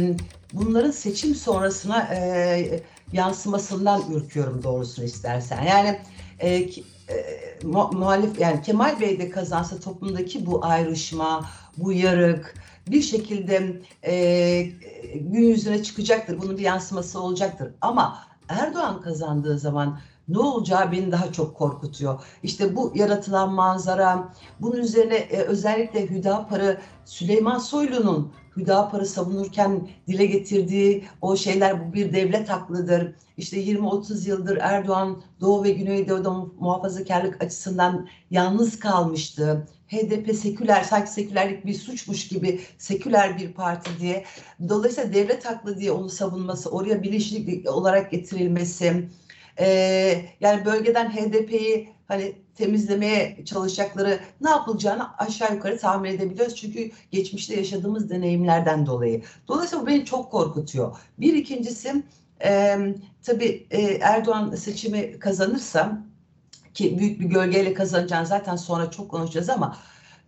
bunların 0.52 0.90
seçim 0.90 1.34
sonrasına 1.34 2.14
e, 2.14 2.80
yansımasından 3.12 4.02
ürküyorum 4.12 4.62
doğrusunu 4.62 5.04
istersen. 5.04 5.62
Yani 5.62 6.00
e, 6.38 6.68
e, 7.08 7.66
muhalif 7.92 8.40
yani 8.40 8.62
Kemal 8.62 9.00
Bey 9.00 9.18
de 9.18 9.30
kazansa 9.30 9.80
toplumdaki 9.80 10.46
bu 10.46 10.64
ayrışma, 10.64 11.44
bu 11.76 11.92
yarık 11.92 12.54
bir 12.88 13.02
şekilde 13.02 13.82
e, 14.02 14.62
gün 15.14 15.42
yüzüne 15.42 15.82
çıkacaktır. 15.82 16.38
Bunun 16.42 16.58
bir 16.58 16.62
yansıması 16.62 17.20
olacaktır. 17.20 17.74
Ama 17.80 18.18
Erdoğan 18.48 19.00
kazandığı 19.00 19.58
zaman 19.58 19.98
ne 20.32 20.38
olacağı 20.38 20.92
beni 20.92 21.12
daha 21.12 21.32
çok 21.32 21.56
korkutuyor. 21.56 22.22
İşte 22.42 22.76
bu 22.76 22.92
yaratılan 22.94 23.52
manzara, 23.52 24.32
bunun 24.60 24.76
üzerine 24.76 25.16
e, 25.16 25.38
özellikle 25.38 26.10
Hüdapar'ı 26.10 26.80
Süleyman 27.04 27.58
Soylu'nun 27.58 28.32
Hüdapar'ı 28.56 29.06
savunurken 29.06 29.88
dile 30.08 30.26
getirdiği 30.26 31.04
o 31.20 31.36
şeyler 31.36 31.88
bu 31.88 31.92
bir 31.94 32.12
devlet 32.12 32.48
haklıdır. 32.48 33.14
İşte 33.36 33.64
20-30 33.64 34.28
yıldır 34.28 34.56
Erdoğan 34.60 35.22
Doğu 35.40 35.64
ve 35.64 35.70
Güneydoğu'da 35.70 36.30
muhafazakarlık 36.60 37.42
açısından 37.44 38.08
yalnız 38.30 38.78
kalmıştı. 38.78 39.66
HDP 39.88 40.36
seküler, 40.36 40.82
sanki 40.82 41.10
sekülerlik 41.10 41.66
bir 41.66 41.74
suçmuş 41.74 42.28
gibi 42.28 42.60
seküler 42.78 43.38
bir 43.38 43.52
parti 43.52 43.90
diye. 44.00 44.24
Dolayısıyla 44.68 45.12
devlet 45.12 45.44
haklı 45.46 45.78
diye 45.78 45.92
onu 45.92 46.08
savunması, 46.08 46.70
oraya 46.70 47.02
bilinçli 47.02 47.70
olarak 47.70 48.10
getirilmesi, 48.10 49.08
e, 49.58 49.66
yani 50.40 50.64
bölgeden 50.64 51.10
HDP'yi 51.10 51.88
hani 52.08 52.32
temizlemeye 52.54 53.44
çalışacakları 53.44 54.20
ne 54.40 54.50
yapılacağını 54.50 55.16
aşağı 55.18 55.54
yukarı 55.54 55.78
tahmin 55.78 56.10
edebiliyoruz. 56.10 56.56
Çünkü 56.56 56.90
geçmişte 57.10 57.56
yaşadığımız 57.56 58.10
deneyimlerden 58.10 58.86
dolayı. 58.86 59.22
Dolayısıyla 59.48 59.82
bu 59.82 59.86
beni 59.86 60.04
çok 60.04 60.30
korkutuyor. 60.30 60.96
Bir 61.18 61.34
ikincisi 61.34 62.02
e, 62.44 62.78
tabii 63.22 63.66
e, 63.70 63.82
Erdoğan 63.82 64.54
seçimi 64.54 65.18
kazanırsa 65.18 65.98
ki 66.74 66.98
büyük 66.98 67.20
bir 67.20 67.24
gölgeyle 67.24 67.74
kazanacağını 67.74 68.26
zaten 68.26 68.56
sonra 68.56 68.90
çok 68.90 69.10
konuşacağız 69.10 69.50
ama 69.50 69.76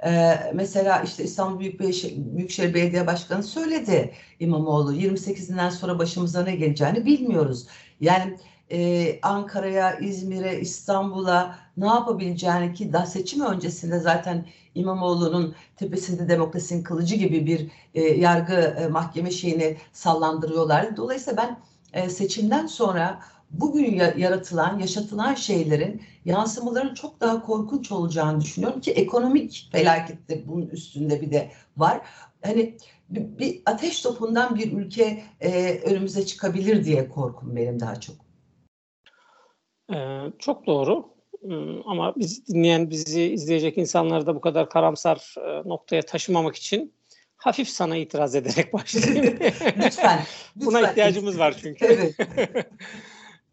ee, 0.04 0.52
mesela 0.54 1.02
işte 1.02 1.24
İstanbul 1.24 1.60
Büyükşehir, 1.60 2.16
Büyükşehir 2.16 2.74
Belediye 2.74 3.06
Başkanı 3.06 3.42
söyledi 3.42 4.12
İmamoğlu 4.40 4.94
28'inden 4.94 5.70
sonra 5.70 5.98
başımıza 5.98 6.42
ne 6.42 6.56
geleceğini 6.56 7.04
bilmiyoruz. 7.06 7.66
Yani 8.00 8.38
e, 8.70 9.18
Ankara'ya, 9.22 9.98
İzmir'e, 9.98 10.60
İstanbul'a 10.60 11.58
ne 11.76 11.86
yapabileceğini 11.86 12.74
ki 12.74 12.92
daha 12.92 13.06
seçim 13.06 13.44
öncesinde 13.44 13.98
zaten 13.98 14.46
İmamoğlu'nun 14.74 15.54
tepesinde 15.76 16.28
demokrasinin 16.28 16.82
kılıcı 16.82 17.14
gibi 17.16 17.46
bir 17.46 17.70
e, 17.94 18.02
yargı 18.02 18.54
e, 18.54 18.86
mahkeme 18.86 19.30
şeyini 19.30 19.76
sallandırıyorlardı. 19.92 20.96
Dolayısıyla 20.96 21.36
ben 21.36 21.58
e, 22.02 22.08
seçimden 22.08 22.66
sonra 22.66 23.20
bugün 23.50 23.94
yaratılan, 24.16 24.78
yaşatılan 24.78 25.34
şeylerin 25.34 26.02
yansımaların 26.24 26.94
çok 26.94 27.20
daha 27.20 27.42
korkunç 27.42 27.92
olacağını 27.92 28.40
düşünüyorum 28.40 28.80
ki 28.80 28.92
ekonomik 28.92 29.68
felaket 29.72 30.28
de 30.28 30.48
bunun 30.48 30.66
üstünde 30.66 31.20
bir 31.20 31.30
de 31.30 31.50
var. 31.76 32.00
Hani 32.44 32.76
bir, 33.08 33.38
bir 33.38 33.62
ateş 33.66 34.00
topundan 34.02 34.56
bir 34.56 34.72
ülke 34.72 35.22
e, 35.40 35.80
önümüze 35.84 36.26
çıkabilir 36.26 36.84
diye 36.84 37.08
korkum 37.08 37.56
benim 37.56 37.80
daha 37.80 38.00
çok. 38.00 38.23
Ee, 39.92 40.20
çok 40.38 40.66
doğru. 40.66 41.14
Ee, 41.50 41.82
ama 41.86 42.14
biz 42.16 42.46
dinleyen, 42.48 42.90
bizi 42.90 43.22
izleyecek 43.22 43.78
insanları 43.78 44.26
da 44.26 44.36
bu 44.36 44.40
kadar 44.40 44.68
karamsar 44.68 45.34
e, 45.38 45.68
noktaya 45.68 46.02
taşımamak 46.02 46.56
için 46.56 46.94
hafif 47.36 47.68
sana 47.68 47.96
itiraz 47.96 48.34
ederek 48.34 48.72
başlayayım. 48.72 49.24
lütfen, 49.40 49.74
lütfen. 49.84 50.20
Buna 50.56 50.90
ihtiyacımız 50.90 51.38
var 51.38 51.56
çünkü. 51.62 51.84
Evet. 51.84 52.14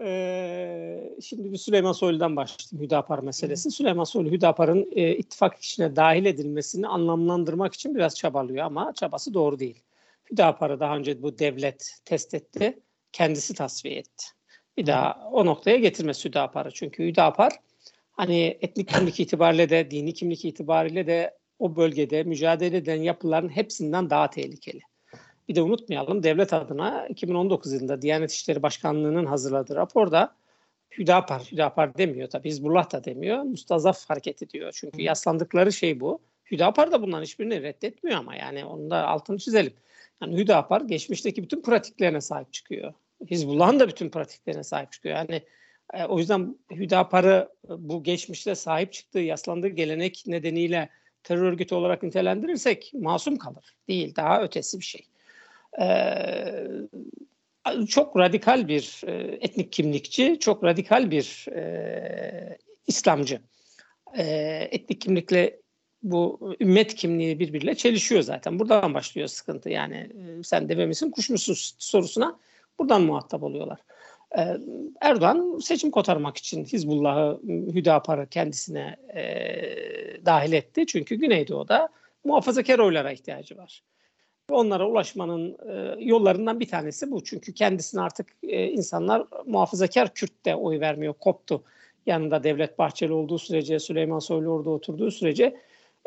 Ee, 0.04 1.10
şimdi 1.22 1.52
bir 1.52 1.58
Süleyman 1.58 1.92
Soylu'dan 1.92 2.36
başlayayım 2.36 2.86
Hüdapar 2.86 3.20
meselesi. 3.20 3.66
Hı. 3.70 3.72
Süleyman 3.72 4.04
Soylu 4.04 4.32
Hüdapar'ın 4.32 4.92
e, 4.96 5.16
ittifak 5.16 5.58
içine 5.60 5.96
dahil 5.96 6.26
edilmesini 6.26 6.88
anlamlandırmak 6.88 7.74
için 7.74 7.96
biraz 7.96 8.16
çabalıyor 8.16 8.66
ama 8.66 8.94
çabası 8.94 9.34
doğru 9.34 9.60
değil. 9.60 9.84
Hüdapar'ı 10.32 10.80
daha 10.80 10.98
önce 10.98 11.22
bu 11.22 11.40
devlet 11.40 11.96
test 12.06 12.34
etti, 12.34 12.80
kendisi 13.12 13.54
tasfiye 13.54 13.96
etti 13.96 14.26
bir 14.82 14.86
daha 14.86 15.30
o 15.32 15.46
noktaya 15.46 15.78
getirmesi 15.78 16.30
Hüdapar'ı. 16.30 16.72
Çünkü 16.72 17.08
Hüdapar 17.08 17.54
hani 18.12 18.58
etnik 18.62 18.90
kimlik 18.90 19.20
itibariyle 19.20 19.70
de 19.70 19.92
dini 19.92 20.14
kimlik 20.14 20.46
itibariyle 20.46 21.08
de 21.08 21.38
o 21.60 21.76
bölgede 21.76 22.24
mücadele 22.24 22.78
eden 22.78 23.02
yapıların 23.02 23.50
hepsinden 23.50 24.10
daha 24.10 24.30
tehlikeli. 24.30 24.80
Bir 25.50 25.56
de 25.56 25.62
unutmayalım 25.62 26.24
devlet 26.24 26.54
adına 26.54 27.08
2019 27.08 27.74
yılında 27.74 28.02
Diyanet 28.02 28.32
İşleri 28.32 28.64
Başkanlığı'nın 28.64 29.26
hazırladığı 29.26 29.76
raporda 29.76 30.36
Hüdapar, 30.98 31.42
Hüdapar 31.52 31.98
demiyor 31.98 32.30
tabi 32.30 32.50
Hizbullah 32.50 32.92
da 32.94 33.04
demiyor. 33.04 33.44
Mustazaf 33.44 34.10
hareket 34.10 34.42
ediyor. 34.42 34.72
Çünkü 34.76 35.02
yaslandıkları 35.02 35.74
şey 35.74 36.00
bu. 36.00 36.20
Hüdapar 36.52 36.92
da 36.92 37.02
bundan 37.02 37.22
hiçbirini 37.22 37.62
reddetmiyor 37.62 38.18
ama 38.20 38.36
yani 38.36 38.66
onu 38.66 38.90
da 38.90 39.08
altını 39.08 39.38
çizelim. 39.38 39.74
Yani 40.22 40.38
Hüdapar 40.38 40.82
geçmişteki 40.82 41.44
bütün 41.44 41.62
pratiklerine 41.62 42.22
sahip 42.22 42.54
çıkıyor. 42.54 42.94
Hizbullah'ın 43.30 43.80
da 43.80 43.88
bütün 43.88 44.10
pratiklerine 44.10 44.64
sahip 44.64 44.92
çıkıyor. 44.92 45.16
Yani 45.16 45.44
e, 45.94 46.06
o 46.06 46.20
yüzden 46.20 46.58
Hüdapar'ı 46.72 47.50
e, 47.66 47.70
bu 47.70 48.04
geçmişte 48.04 48.56
sahip 48.56 48.94
çıktığı, 48.94 49.20
yaslandığı 49.20 49.68
gelenek 49.68 50.24
nedeniyle 50.28 50.90
terör 51.24 51.42
örgütü 51.42 51.76
olarak 51.76 52.04
nitelendirirsek 52.04 52.92
masum 52.94 53.38
kalır. 53.38 53.76
Değil, 53.88 54.16
daha 54.16 54.44
ötesi 54.44 54.80
bir 54.80 54.86
şey. 54.86 55.08
Ee, 55.82 56.66
çok 57.88 58.18
radikal 58.18 58.68
bir 58.68 59.02
e, 59.08 59.38
etnik 59.42 59.72
kimlikçi, 59.72 60.38
çok 60.40 60.64
radikal 60.64 61.12
bir 61.12 61.48
e, 61.56 62.58
İslamcı. 62.88 63.42
E, 64.18 64.24
etnik 64.72 65.02
kimlikle 65.02 65.60
bu 66.04 66.56
ümmet 66.60 66.96
kimliği 66.96 67.40
birbiriyle 67.40 67.76
çelişiyor 67.76 68.22
zaten. 68.22 68.60
Buradan 68.60 68.94
başlıyor 68.94 69.28
sıkıntı. 69.28 69.70
Yani 69.70 69.96
e, 69.96 70.44
sen 70.44 70.70
deve 70.70 70.86
misin, 70.86 71.12
kuş 71.12 71.30
musun 71.30 71.56
sorusuna 71.78 72.40
Buradan 72.80 73.02
muhatap 73.02 73.44
oluyorlar. 73.44 73.80
Ee, 74.38 74.58
Erdoğan 75.02 75.60
seçim 75.62 75.92
kotarmak 75.92 76.38
için 76.38 76.66
Hizbullah'ı, 76.66 77.40
Hüdapar'ı 77.48 78.28
kendisine 78.28 78.96
e, 79.16 79.24
dahil 80.26 80.54
etti. 80.54 80.86
Çünkü 80.86 81.16
Güneydoğu'da 81.16 81.90
muhafazakar 82.24 82.80
oylara 82.80 83.12
ihtiyacı 83.12 83.58
var. 83.58 83.84
Onlara 84.50 84.88
ulaşmanın 84.88 85.58
e, 85.70 86.04
yollarından 86.04 86.60
bir 86.60 86.68
tanesi 86.68 87.12
bu. 87.12 87.24
Çünkü 87.24 87.54
kendisine 87.54 88.02
artık 88.02 88.28
e, 88.44 88.68
insanlar 88.68 89.26
muhafazakar 89.46 90.14
Kürt'te 90.14 90.56
oy 90.56 90.80
vermiyor, 90.80 91.14
koptu. 91.14 91.64
Yanında 92.06 92.44
Devlet 92.44 92.80
Bahçeli 92.80 93.14
olduğu 93.14 93.40
sürece, 93.40 93.80
Süleyman 93.80 94.20
Soylu 94.20 94.50
orada 94.50 94.70
oturduğu 94.70 95.12
sürece 95.12 95.58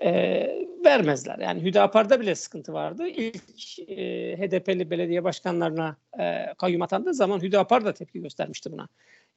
e, 0.02 0.10
vermezler. 0.84 1.38
Yani 1.38 1.62
Hüdapar'da 1.62 2.20
bile 2.20 2.34
sıkıntı 2.34 2.72
vardı. 2.72 3.08
İlk 3.08 3.78
e, 3.78 4.36
HDP'li 4.36 4.90
belediye 4.90 5.24
başkanlarına 5.24 5.96
e, 6.20 6.54
kayyum 6.58 6.82
atandığı 6.82 7.14
zaman 7.14 7.42
Hüdapar 7.42 7.84
da 7.84 7.94
tepki 7.94 8.20
göstermişti 8.20 8.72
buna. 8.72 8.88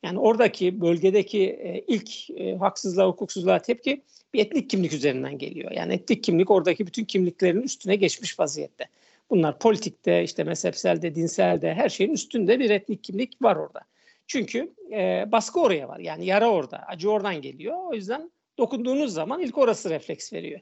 Yani 0.04 0.20
oradaki 0.20 0.82
bölgedeki 0.82 1.44
e, 1.44 1.84
ilk 1.88 2.30
e, 2.30 2.56
haksızlığa, 2.56 3.08
hukuksuzluğa 3.08 3.60
tepki 3.60 4.04
bir 4.34 4.40
etnik 4.40 4.70
kimlik 4.70 4.94
üzerinden 4.94 5.38
geliyor. 5.38 5.72
Yani 5.72 5.94
etnik 5.94 6.24
kimlik 6.24 6.52
oradaki 6.52 6.88
bütün 6.88 7.06
kimliklerin 7.06 7.62
üstüne 7.62 7.96
geçmiş 7.96 8.40
vaziyette. 8.40 8.86
Bunlar 9.30 9.60
politikte, 9.60 10.24
işte 10.24 10.44
mezhepselde, 10.44 11.16
dinselde 11.16 11.74
her 11.74 11.90
şeyin 11.90 12.12
üstünde 12.12 12.60
bir 12.60 12.70
etnik 12.70 13.04
kimlik 13.04 13.42
var 13.42 13.56
orada. 13.56 13.82
Çünkü 14.28 14.74
e, 14.92 15.26
baskı 15.32 15.60
oraya 15.60 15.88
var. 15.88 16.00
Yani 16.00 16.26
yara 16.26 16.50
orada, 16.50 16.78
acı 16.88 17.12
oradan 17.12 17.42
geliyor. 17.42 17.78
O 17.90 17.94
yüzden 17.94 18.32
dokunduğunuz 18.58 19.14
zaman 19.14 19.42
ilk 19.42 19.58
orası 19.58 19.90
refleks 19.90 20.34
veriyor. 20.34 20.60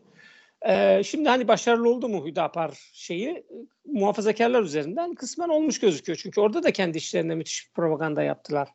Ee, 0.67 1.03
şimdi 1.03 1.29
hani 1.29 1.47
başarılı 1.47 1.89
oldu 1.89 2.09
mu 2.09 2.25
Hüdapar 2.25 2.89
şeyi 2.93 3.43
muhafazakarlar 3.85 4.63
üzerinden 4.63 5.15
kısmen 5.15 5.49
olmuş 5.49 5.79
gözüküyor. 5.79 6.19
Çünkü 6.21 6.41
orada 6.41 6.63
da 6.63 6.71
kendi 6.71 6.97
işlerinde 6.97 7.35
müthiş 7.35 7.67
bir 7.67 7.73
propaganda 7.73 8.23
yaptılar. 8.23 8.69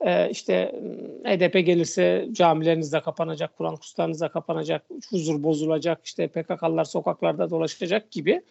Ee, 0.00 0.30
işte 0.30 0.80
HDP 1.24 1.66
gelirse 1.66 2.28
camileriniz 2.32 2.92
de 2.92 3.00
kapanacak, 3.00 3.56
Kur'an 3.56 3.76
kurslarınız 3.76 4.20
da 4.20 4.28
kapanacak, 4.28 4.82
huzur 5.10 5.42
bozulacak, 5.42 6.06
işte 6.06 6.28
PKK'lılar 6.28 6.84
sokaklarda 6.84 7.50
dolaşacak 7.50 8.10
gibi. 8.10 8.42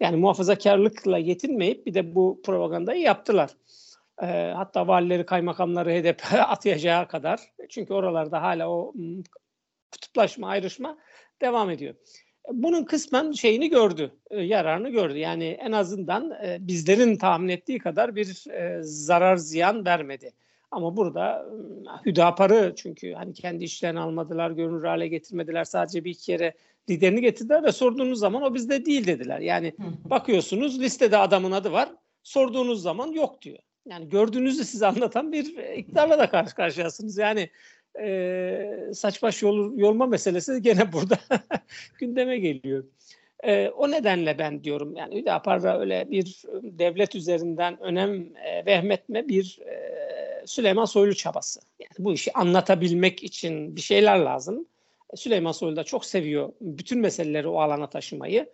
Yani 0.00 0.16
muhafazakarlıkla 0.16 1.18
yetinmeyip 1.18 1.86
bir 1.86 1.94
de 1.94 2.14
bu 2.14 2.40
propagandayı 2.44 3.00
yaptılar. 3.00 3.50
E, 4.22 4.52
hatta 4.56 4.88
valileri, 4.88 5.26
kaymakamları 5.26 5.90
HDP 5.90 6.22
atayacağı 6.48 7.08
kadar. 7.08 7.40
Çünkü 7.68 7.94
oralarda 7.94 8.42
hala 8.42 8.70
o 8.70 8.92
kutuplaşma, 9.94 10.48
ayrışma 10.48 10.98
devam 11.42 11.70
ediyor. 11.70 11.94
Bunun 12.52 12.84
kısmen 12.84 13.32
şeyini 13.32 13.68
gördü, 13.70 14.12
e, 14.30 14.42
yararını 14.42 14.88
gördü. 14.88 15.18
Yani 15.18 15.44
en 15.44 15.72
azından 15.72 16.30
e, 16.30 16.58
bizlerin 16.60 17.16
tahmin 17.16 17.48
ettiği 17.48 17.78
kadar 17.78 18.16
bir 18.16 18.50
e, 18.50 18.82
zarar 18.82 19.36
ziyan 19.36 19.86
vermedi. 19.86 20.32
Ama 20.70 20.96
burada 20.96 21.46
Hüdapar'ı 22.06 22.72
çünkü 22.76 23.12
hani 23.12 23.32
kendi 23.32 23.64
işlerini 23.64 24.00
almadılar, 24.00 24.50
görünür 24.50 24.84
hale 24.84 25.08
getirmediler. 25.08 25.64
Sadece 25.64 26.04
bir 26.04 26.10
iki 26.10 26.32
yere 26.32 26.54
liderini 26.90 27.20
getirdiler 27.20 27.62
ve 27.62 27.72
sorduğunuz 27.72 28.18
zaman 28.18 28.42
o 28.42 28.54
bizde 28.54 28.84
değil 28.84 29.06
dediler. 29.06 29.40
Yani 29.40 29.74
bakıyorsunuz 30.04 30.80
listede 30.80 31.18
adamın 31.18 31.52
adı 31.52 31.72
var. 31.72 31.88
Sorduğunuz 32.22 32.82
zaman 32.82 33.12
yok 33.12 33.42
diyor. 33.42 33.58
Yani 33.86 34.08
gördüğünüzü 34.08 34.64
size 34.64 34.86
anlatan 34.86 35.32
bir 35.32 35.56
iktidarla 35.76 36.18
da 36.18 36.30
karşı 36.30 36.54
karşıyasınız. 36.54 37.18
Yani 37.18 37.50
e, 38.00 38.90
saç 38.94 39.22
baş 39.22 39.42
yol, 39.42 39.78
yolma 39.78 40.06
meselesi 40.06 40.62
gene 40.62 40.92
burada 40.92 41.18
gündeme 41.98 42.38
geliyor. 42.38 42.84
E, 43.42 43.68
o 43.68 43.90
nedenle 43.90 44.38
ben 44.38 44.64
diyorum 44.64 44.96
yani 44.96 45.16
Hüdapar'da 45.16 45.80
öyle 45.80 46.10
bir 46.10 46.42
devlet 46.62 47.14
üzerinden 47.14 47.80
önem 47.80 48.36
e, 48.36 48.66
vehmetme 48.66 49.28
bir 49.28 49.58
e, 49.66 49.94
Süleyman 50.46 50.84
Soylu 50.84 51.14
çabası. 51.14 51.60
Yani 51.80 51.94
bu 51.98 52.12
işi 52.12 52.32
anlatabilmek 52.32 53.22
için 53.22 53.76
bir 53.76 53.80
şeyler 53.80 54.18
lazım. 54.18 54.66
Süleyman 55.14 55.52
Soylu 55.52 55.76
da 55.76 55.84
çok 55.84 56.04
seviyor 56.04 56.52
bütün 56.60 56.98
meseleleri 56.98 57.48
o 57.48 57.60
alana 57.60 57.90
taşımayı. 57.90 58.46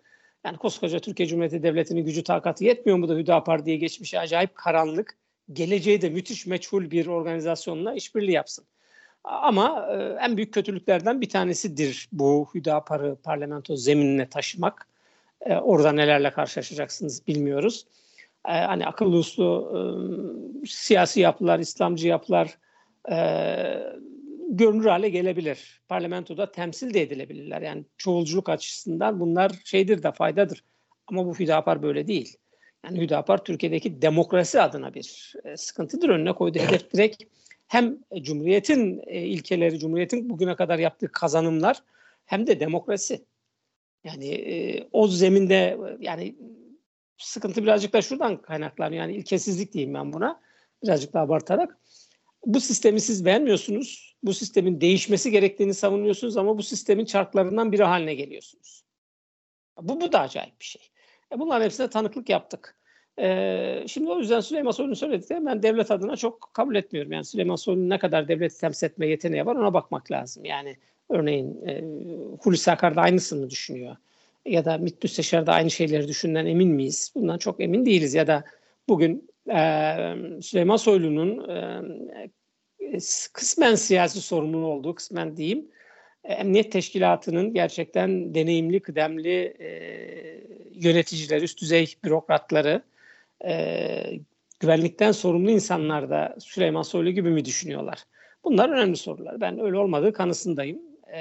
Yani 0.45 0.57
koskoca 0.57 0.99
Türkiye 0.99 1.29
Cumhuriyeti 1.29 1.63
Devleti'nin 1.63 2.05
gücü 2.05 2.25
takatı 2.25 2.65
yetmiyor 2.65 2.99
mu 2.99 3.09
da 3.09 3.15
Hüdapar 3.15 3.67
diye 3.67 3.77
geçmiş 3.77 4.15
acayip 4.15 4.55
karanlık, 4.55 5.19
geleceği 5.53 6.03
de 6.03 6.11
müthiş 6.11 6.47
meçhul 6.47 6.91
bir 6.91 7.07
organizasyonla 7.07 7.95
işbirliği 7.95 8.33
yapsın. 8.33 8.65
Ama 9.25 9.89
e, 9.91 10.25
en 10.25 10.37
büyük 10.37 10.55
kötülüklerden 10.55 11.21
bir 11.21 11.29
tanesidir 11.29 12.09
bu 12.13 12.49
Hüdapar'ı 12.55 13.17
parlamento 13.17 13.77
zeminine 13.77 14.29
taşımak. 14.29 14.87
E, 15.41 15.57
orada 15.57 15.93
nelerle 15.93 16.31
karşılaşacaksınız 16.31 17.27
bilmiyoruz. 17.27 17.87
E, 18.49 18.53
hani 18.53 18.87
akıllı 18.87 19.17
uslu 19.17 19.71
siyasi 20.67 21.21
yapılar, 21.21 21.59
İslamcı 21.59 22.09
yapılar 22.09 22.59
görünür 24.49 24.85
hale 24.85 25.09
gelebilir. 25.09 25.81
Parlamentoda 25.89 26.53
temsil 26.53 26.95
de 26.95 27.03
edilebilirler. 27.03 27.63
Yani 27.63 27.85
çoğulculuk 27.99 28.49
açısından 28.49 29.21
bunlar 29.21 29.53
şeydir 29.65 30.03
de 30.03 30.13
faydadır. 30.13 30.65
Ama 31.07 31.27
bu 31.27 31.35
Hüdapar 31.39 31.83
böyle 31.83 32.07
değil. 32.07 32.37
Yani 32.85 33.01
Hüdapar 33.01 33.45
Türkiye'deki 33.45 34.03
demokrasi 34.03 34.61
adına 34.61 34.95
bir 34.95 35.35
sıkıntıdır. 35.57 36.09
Önüne 36.09 36.33
koyduğu 36.33 36.59
hedef 36.59 36.93
direkt 36.93 37.23
hem 37.71 37.99
Cumhuriyet'in 38.23 39.03
e, 39.07 39.21
ilkeleri, 39.23 39.79
Cumhuriyet'in 39.79 40.31
bugüne 40.31 40.57
kadar 40.57 40.79
yaptığı 40.79 41.13
kazanımlar 41.13 41.83
hem 42.27 42.47
de 42.47 42.61
demokrasi. 42.61 43.25
Yani 44.05 44.29
e, 44.29 44.89
o 44.93 45.09
zeminde 45.09 45.79
yani 46.01 46.37
sıkıntı 47.19 47.63
birazcık 47.63 47.93
da 47.93 48.03
şuradan 48.03 48.43
kaynaklanıyor. 48.43 49.03
Yani 49.03 49.17
ilkesizlik 49.17 49.73
diyeyim 49.73 49.95
ben 49.95 50.13
buna. 50.13 50.41
Birazcık 50.85 51.13
daha 51.13 51.25
abartarak. 51.25 51.79
Bu 52.47 52.61
sistemi 52.61 53.01
siz 53.01 53.25
beğenmiyorsunuz. 53.25 54.17
Bu 54.23 54.35
sistemin 54.35 54.81
değişmesi 54.81 55.31
gerektiğini 55.31 55.75
savunuyorsunuz 55.75 56.37
ama 56.37 56.59
bu 56.59 56.63
sistemin 56.63 57.05
çarklarından 57.05 57.73
biri 57.73 57.85
haline 57.85 58.15
geliyorsunuz. 58.15 58.85
Bu, 59.81 60.01
bu 60.01 60.13
da 60.13 60.21
acayip 60.21 60.61
bir 60.61 60.65
şey. 60.67 60.83
E 61.33 61.39
bunların 61.39 61.65
hepsine 61.65 61.91
tanıklık 61.91 62.29
yaptık. 62.29 62.80
Ee, 63.21 63.85
şimdi 63.87 64.11
o 64.11 64.19
yüzden 64.19 64.41
Süleyman 64.41 64.71
Soylu'nun 64.71 64.95
söyledikleri 64.95 65.47
ben 65.47 65.63
devlet 65.63 65.91
adına 65.91 66.17
çok 66.17 66.51
kabul 66.53 66.75
etmiyorum. 66.75 67.13
Yani 67.13 67.25
Süleyman 67.25 67.57
Soylu'nun 67.57 67.91
ne 67.91 67.99
kadar 67.99 68.29
devleti 68.29 68.61
temsil 68.61 68.87
etme 68.87 69.07
yeteneği 69.07 69.47
var 69.47 69.57
ona 69.57 69.75
bakmak 69.75 70.11
lazım. 70.11 70.45
Yani 70.45 70.77
örneğin 71.09 71.67
e, 71.67 71.85
Hulusi 72.41 72.71
Akar 72.71 72.97
da 72.97 73.01
aynısını 73.01 73.51
düşünüyor. 73.51 73.97
Ya 74.47 74.65
da 74.65 74.79
MİT 74.79 75.03
Müsteşar 75.03 75.47
da 75.47 75.53
aynı 75.53 75.71
şeyleri 75.71 76.09
düşünden 76.09 76.47
emin 76.47 76.69
miyiz? 76.69 77.13
Bundan 77.15 77.39
çok 77.39 77.61
emin 77.61 77.87
değiliz. 77.87 78.15
Ya 78.15 78.27
da 78.27 78.45
bugün 78.89 79.31
e, 79.49 79.63
Süleyman 80.43 80.77
Soylu'nun 80.77 81.49
e, 81.49 82.99
kısmen 83.33 83.75
siyasi 83.75 84.21
sorumluluğu 84.21 84.67
olduğu, 84.67 84.95
kısmen 84.95 85.37
diyeyim, 85.37 85.69
e, 86.25 86.33
Emniyet 86.33 86.73
Teşkilatı'nın 86.73 87.55
gerçekten 87.55 88.35
deneyimli, 88.35 88.81
kıdemli 88.81 89.57
e, 89.61 89.71
yöneticileri, 90.75 91.45
üst 91.45 91.61
düzey 91.61 91.95
bürokratları, 92.05 92.83
e, 93.45 94.21
güvenlikten 94.61 95.13
sorumlu 95.13 95.51
insanlar 95.51 96.11
da 96.11 96.37
Süleyman 96.41 96.83
Soylu 96.83 97.11
gibi 97.11 97.31
mi 97.31 97.45
düşünüyorlar? 97.45 98.05
Bunlar 98.45 98.69
önemli 98.69 98.97
sorular. 98.97 99.41
Ben 99.41 99.59
öyle 99.59 99.77
olmadığı 99.77 100.13
kanısındayım. 100.13 100.79
E, 101.13 101.19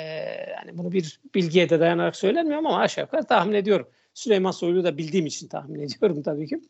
yani 0.51 0.77
bunu 0.77 0.91
bir 0.91 1.19
bilgiye 1.35 1.69
de 1.69 1.79
dayanarak 1.79 2.15
söylemiyorum 2.15 2.65
ama 2.65 2.79
aşağı 2.79 3.03
yukarı 3.03 3.23
tahmin 3.23 3.53
ediyorum. 3.53 3.87
Süleyman 4.13 4.51
Soylu'yu 4.51 4.83
da 4.83 4.97
bildiğim 4.97 5.25
için 5.25 5.47
tahmin 5.47 5.79
ediyorum 5.81 6.21
tabii 6.21 6.47
ki. 6.47 6.61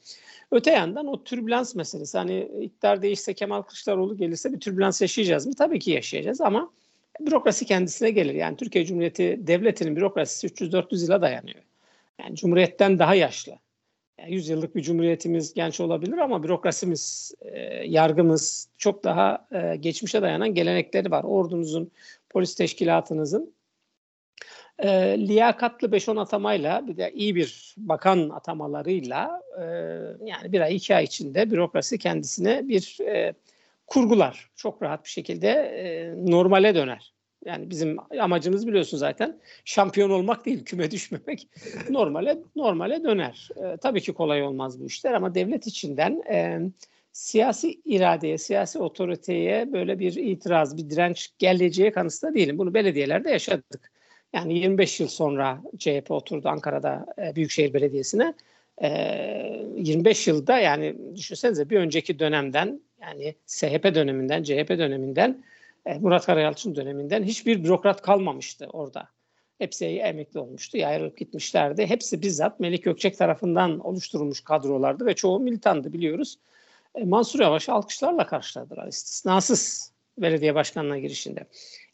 Öte 0.51 0.71
yandan 0.71 1.07
o 1.07 1.23
türbülans 1.23 1.75
meselesi 1.75 2.17
hani 2.17 2.51
iktidar 2.61 3.01
değişse 3.01 3.33
Kemal 3.33 3.61
Kılıçdaroğlu 3.61 4.17
gelirse 4.17 4.53
bir 4.53 4.59
türbülans 4.59 5.01
yaşayacağız 5.01 5.47
mı? 5.47 5.53
Tabii 5.57 5.79
ki 5.79 5.91
yaşayacağız 5.91 6.41
ama 6.41 6.71
bürokrasi 7.19 7.65
kendisine 7.65 8.11
gelir. 8.11 8.33
Yani 8.33 8.57
Türkiye 8.57 8.85
Cumhuriyeti 8.85 9.39
Devleti'nin 9.47 9.95
bürokrasisi 9.95 10.47
300-400 10.47 11.03
yıla 11.03 11.21
dayanıyor. 11.21 11.59
Yani 12.19 12.35
Cumhuriyet'ten 12.35 12.99
daha 12.99 13.15
yaşlı. 13.15 13.59
Yani 14.19 14.33
100 14.33 14.49
yıllık 14.49 14.75
bir 14.75 14.81
cumhuriyetimiz 14.81 15.53
genç 15.53 15.79
olabilir 15.79 16.17
ama 16.17 16.43
bürokrasimiz, 16.43 17.33
e, 17.41 17.59
yargımız 17.85 18.69
çok 18.77 19.03
daha 19.03 19.47
e, 19.51 19.75
geçmişe 19.75 20.21
dayanan 20.21 20.53
gelenekleri 20.53 21.11
var. 21.11 21.23
Ordunuzun, 21.23 21.91
polis 22.29 22.55
teşkilatınızın 22.55 23.53
e, 24.79 24.87
liyakatlı 25.27 25.87
5-10 25.87 26.21
atamayla 26.21 26.87
bir 26.87 26.97
de 26.97 27.11
iyi 27.13 27.35
bir 27.35 27.75
bakan 27.77 28.29
atamalarıyla 28.29 29.41
e, 29.57 29.63
yani 30.25 30.51
bir 30.51 30.61
ay 30.61 30.75
iki 30.75 30.95
ay 30.95 31.03
içinde 31.03 31.51
bürokrasi 31.51 31.97
kendisine 31.97 32.67
bir 32.67 32.97
e, 33.01 33.33
kurgular. 33.87 34.49
Çok 34.55 34.81
rahat 34.81 35.03
bir 35.03 35.09
şekilde 35.09 35.49
e, 35.49 36.13
normale 36.31 36.75
döner. 36.75 37.13
Yani 37.45 37.69
bizim 37.69 37.97
amacımız 38.19 38.67
biliyorsun 38.67 38.97
zaten 38.97 39.39
şampiyon 39.65 40.09
olmak 40.09 40.45
değil, 40.45 40.65
küme 40.65 40.91
düşmemek. 40.91 41.47
Normale 41.89 42.37
normale 42.55 43.03
döner. 43.03 43.49
E, 43.55 43.77
tabii 43.77 44.01
ki 44.01 44.13
kolay 44.13 44.43
olmaz 44.43 44.79
bu 44.79 44.85
işler 44.85 45.13
ama 45.13 45.35
devlet 45.35 45.67
içinden 45.67 46.21
e, 46.31 46.59
siyasi 47.11 47.81
iradeye, 47.85 48.37
siyasi 48.37 48.79
otoriteye 48.79 49.73
böyle 49.73 49.99
bir 49.99 50.15
itiraz, 50.15 50.77
bir 50.77 50.89
direnç 50.89 51.29
geleceği 51.39 51.91
kanısında 51.91 52.33
değilim. 52.33 52.57
Bunu 52.57 52.73
belediyelerde 52.73 53.31
yaşadık. 53.31 53.91
Yani 54.33 54.53
25 54.53 54.99
yıl 54.99 55.07
sonra 55.07 55.61
CHP 55.77 56.11
oturdu 56.11 56.49
Ankara'da 56.49 57.05
e, 57.17 57.35
Büyükşehir 57.35 57.73
Belediyesi'ne. 57.73 58.33
e, 58.81 58.89
25 59.75 60.27
yılda 60.27 60.59
yani 60.59 60.95
düşünsenize 61.15 61.69
bir 61.69 61.77
önceki 61.77 62.19
dönemden 62.19 62.81
yani 63.01 63.35
SHP 63.47 63.95
döneminden, 63.95 64.43
CHP 64.43 64.69
döneminden, 64.69 65.43
Murat 65.97 66.25
Karayalçın 66.25 66.75
döneminden 66.75 67.23
hiçbir 67.23 67.63
bürokrat 67.63 68.01
kalmamıştı 68.01 68.67
orada. 68.73 69.09
Hepsi 69.57 69.85
emekli 69.85 70.39
olmuştu, 70.39 70.77
ayrılıp 70.85 71.17
gitmişlerdi. 71.17 71.85
Hepsi 71.85 72.21
bizzat 72.21 72.59
Melik 72.59 72.83
Gökçek 72.83 73.17
tarafından 73.17 73.79
oluşturulmuş 73.79 74.41
kadrolardı 74.41 75.05
ve 75.05 75.13
çoğu 75.13 75.39
militandı 75.39 75.93
biliyoruz. 75.93 76.37
E, 76.95 77.03
Mansur 77.03 77.39
Yavaş'ı 77.39 77.73
alkışlarla 77.73 78.27
karşıladılar 78.27 78.87
istisnasız 78.87 79.91
belediye 80.17 80.55
başkanlığına 80.55 80.99
girişinde. 80.99 81.45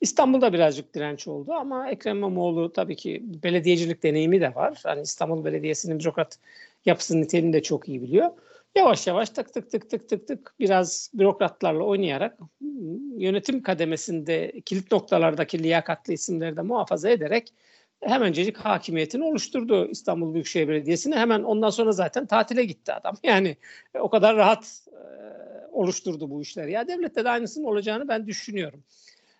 İstanbul'da 0.01 0.53
birazcık 0.53 0.93
direnç 0.95 1.27
oldu 1.27 1.53
ama 1.53 1.89
Ekrem 1.89 2.17
İmamoğlu 2.17 2.73
tabii 2.73 2.95
ki 2.95 3.23
belediyecilik 3.43 4.03
deneyimi 4.03 4.41
de 4.41 4.55
var. 4.55 4.79
Hani 4.83 5.01
İstanbul 5.01 5.45
Belediyesi'nin 5.45 5.99
bürokrat 5.99 6.39
yapısının 6.85 7.21
niteliğini 7.21 7.53
de 7.53 7.63
çok 7.63 7.89
iyi 7.89 8.01
biliyor. 8.01 8.31
Yavaş 8.77 9.07
yavaş 9.07 9.29
tık 9.29 9.53
tık 9.53 9.71
tık 9.71 9.89
tık 9.89 10.09
tık 10.09 10.27
tık 10.27 10.55
biraz 10.59 11.11
bürokratlarla 11.13 11.83
oynayarak 11.83 12.39
yönetim 13.17 13.61
kademesinde 13.61 14.61
kilit 14.65 14.91
noktalardaki 14.91 15.63
liyakatli 15.63 16.13
isimleri 16.13 16.57
de 16.57 16.61
muhafaza 16.61 17.09
ederek 17.09 17.53
hemencecik 18.01 18.57
hakimiyetini 18.57 19.23
oluşturdu 19.23 19.87
İstanbul 19.87 20.33
Büyükşehir 20.33 20.67
Belediyesi'ne. 20.67 21.15
Hemen 21.15 21.43
ondan 21.43 21.69
sonra 21.69 21.91
zaten 21.91 22.25
tatile 22.25 22.63
gitti 22.65 22.93
adam. 22.93 23.15
Yani 23.23 23.57
o 23.99 24.09
kadar 24.09 24.35
rahat 24.35 24.87
e, 24.87 25.01
oluşturdu 25.71 26.29
bu 26.29 26.41
işleri. 26.41 26.71
Ya 26.71 26.87
devlette 26.87 27.25
de 27.25 27.29
aynısının 27.29 27.65
olacağını 27.65 28.07
ben 28.07 28.27
düşünüyorum. 28.27 28.83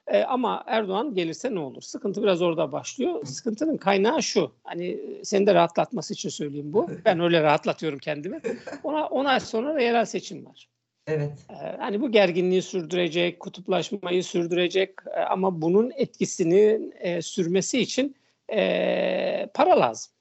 E, 0.08 0.24
ama 0.24 0.63
Erdoğan 0.68 1.13
gelirse 1.13 1.56
ne 1.56 1.60
olur? 1.60 1.82
Sıkıntı 1.82 2.24
biraz 2.24 2.41
orada 2.41 2.72
başlıyor. 2.72 3.26
Sıkıntının 3.26 3.78
kaynağı 3.78 4.24
şu. 4.24 4.52
Hani 4.63 5.00
seni 5.24 5.48
de 5.48 5.54
rahatlatması 5.54 6.13
için 6.13 6.30
söyleyeyim 6.30 6.74
bu. 6.74 6.89
Ben 7.06 7.20
öyle 7.20 7.44
rahatlatıyorum 7.44 8.00
kendimi. 8.00 8.41
Ona 8.84 9.08
10 9.08 9.26
ay 9.26 9.39
sonra 9.39 9.76
da 9.76 9.80
yerel 9.80 10.06
seçim 10.06 10.46
var. 10.46 10.70
Evet. 11.08 11.32
E, 11.50 11.54
hani 11.78 12.02
bu 12.02 12.12
gerginliği 12.12 12.62
sürdürecek, 12.62 13.39
kutuplaşmayı 13.39 14.24
sürdürecek 14.24 14.94
e, 15.15 15.20
ama 15.20 15.62
bunun 15.62 15.91
etkisini 15.96 16.91
e, 17.00 17.22
sürmesi 17.22 17.80
için 17.80 18.15
e, 18.54 19.50
para 19.54 19.80
lazım. 19.80 20.12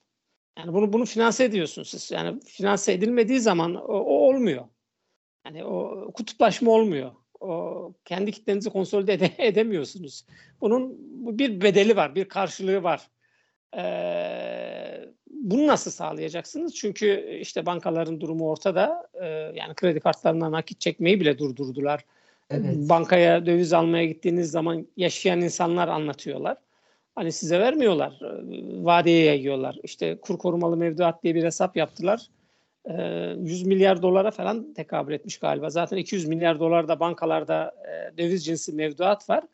Yani 0.59 0.73
bunu 0.73 0.92
bunu 0.92 1.05
finanse 1.05 1.44
ediyorsunuz 1.44 1.88
siz. 1.88 2.11
Yani 2.11 2.40
finanse 2.40 2.92
edilmediği 2.92 3.40
zaman 3.40 3.75
o, 3.75 3.92
o 3.92 4.29
olmuyor. 4.29 4.64
Yani 5.47 5.64
o 5.64 6.11
kutuplaşma 6.12 6.70
olmuyor 6.70 7.12
o, 7.44 7.92
kendi 8.04 8.33
kitlenizi 8.33 8.70
konsolide 8.70 9.12
ede, 9.12 9.30
edemiyorsunuz. 9.38 10.24
Bunun 10.61 10.96
bir 11.38 11.61
bedeli 11.61 11.96
var, 11.96 12.14
bir 12.14 12.24
karşılığı 12.24 12.83
var. 12.83 13.09
Ee, 13.76 15.09
bunu 15.30 15.66
nasıl 15.66 15.90
sağlayacaksınız? 15.90 16.74
Çünkü 16.74 17.38
işte 17.40 17.66
bankaların 17.66 18.20
durumu 18.20 18.50
ortada. 18.50 19.09
Ee, 19.22 19.26
yani 19.54 19.74
kredi 19.74 20.00
kartlarından 20.00 20.52
nakit 20.52 20.80
çekmeyi 20.80 21.20
bile 21.20 21.38
durdurdular. 21.38 22.04
Evet. 22.50 22.76
Bankaya 22.76 23.46
döviz 23.46 23.72
almaya 23.72 24.04
gittiğiniz 24.04 24.50
zaman 24.50 24.87
yaşayan 24.96 25.40
insanlar 25.40 25.88
anlatıyorlar. 25.88 26.57
Hani 27.14 27.33
size 27.33 27.61
vermiyorlar. 27.61 28.20
Vadeye 28.85 29.24
yayıyorlar. 29.24 29.78
İşte 29.83 30.16
kur 30.16 30.38
korumalı 30.38 30.76
mevduat 30.76 31.22
diye 31.22 31.35
bir 31.35 31.44
hesap 31.44 31.76
yaptılar. 31.76 32.28
100 32.88 33.62
milyar 33.66 34.03
dolara 34.03 34.31
falan 34.31 34.75
tekabül 34.75 35.12
etmiş 35.12 35.38
galiba. 35.38 35.70
Zaten 35.70 35.97
200 35.97 36.29
milyar 36.29 36.61
dolar 36.61 36.88
da 36.88 37.01
bankalarda 37.01 37.75
döviz 38.18 38.44
cinsi 38.44 38.73
mevduat 38.73 39.31
var. 39.31 39.44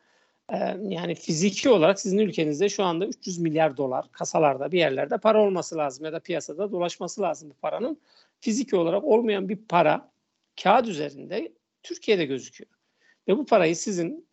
Yani 0.81 1.15
fiziki 1.15 1.69
olarak 1.69 1.99
sizin 1.99 2.17
ülkenizde 2.17 2.69
şu 2.69 2.83
anda 2.83 3.05
300 3.05 3.39
milyar 3.39 3.77
dolar 3.77 4.05
kasalarda 4.11 4.71
bir 4.71 4.77
yerlerde 4.77 5.17
para 5.17 5.41
olması 5.41 5.77
lazım 5.77 6.05
ya 6.05 6.13
da 6.13 6.19
piyasada 6.19 6.71
dolaşması 6.71 7.21
lazım 7.21 7.49
bu 7.49 7.53
paranın. 7.53 7.97
Fiziki 8.39 8.75
olarak 8.75 9.03
olmayan 9.03 9.49
bir 9.49 9.55
para 9.69 10.11
kağıt 10.63 10.87
üzerinde 10.87 11.51
Türkiye'de 11.83 12.25
gözüküyor. 12.25 12.69
Ve 13.27 13.37
bu 13.37 13.45
parayı 13.45 13.75
sizin 13.75 14.27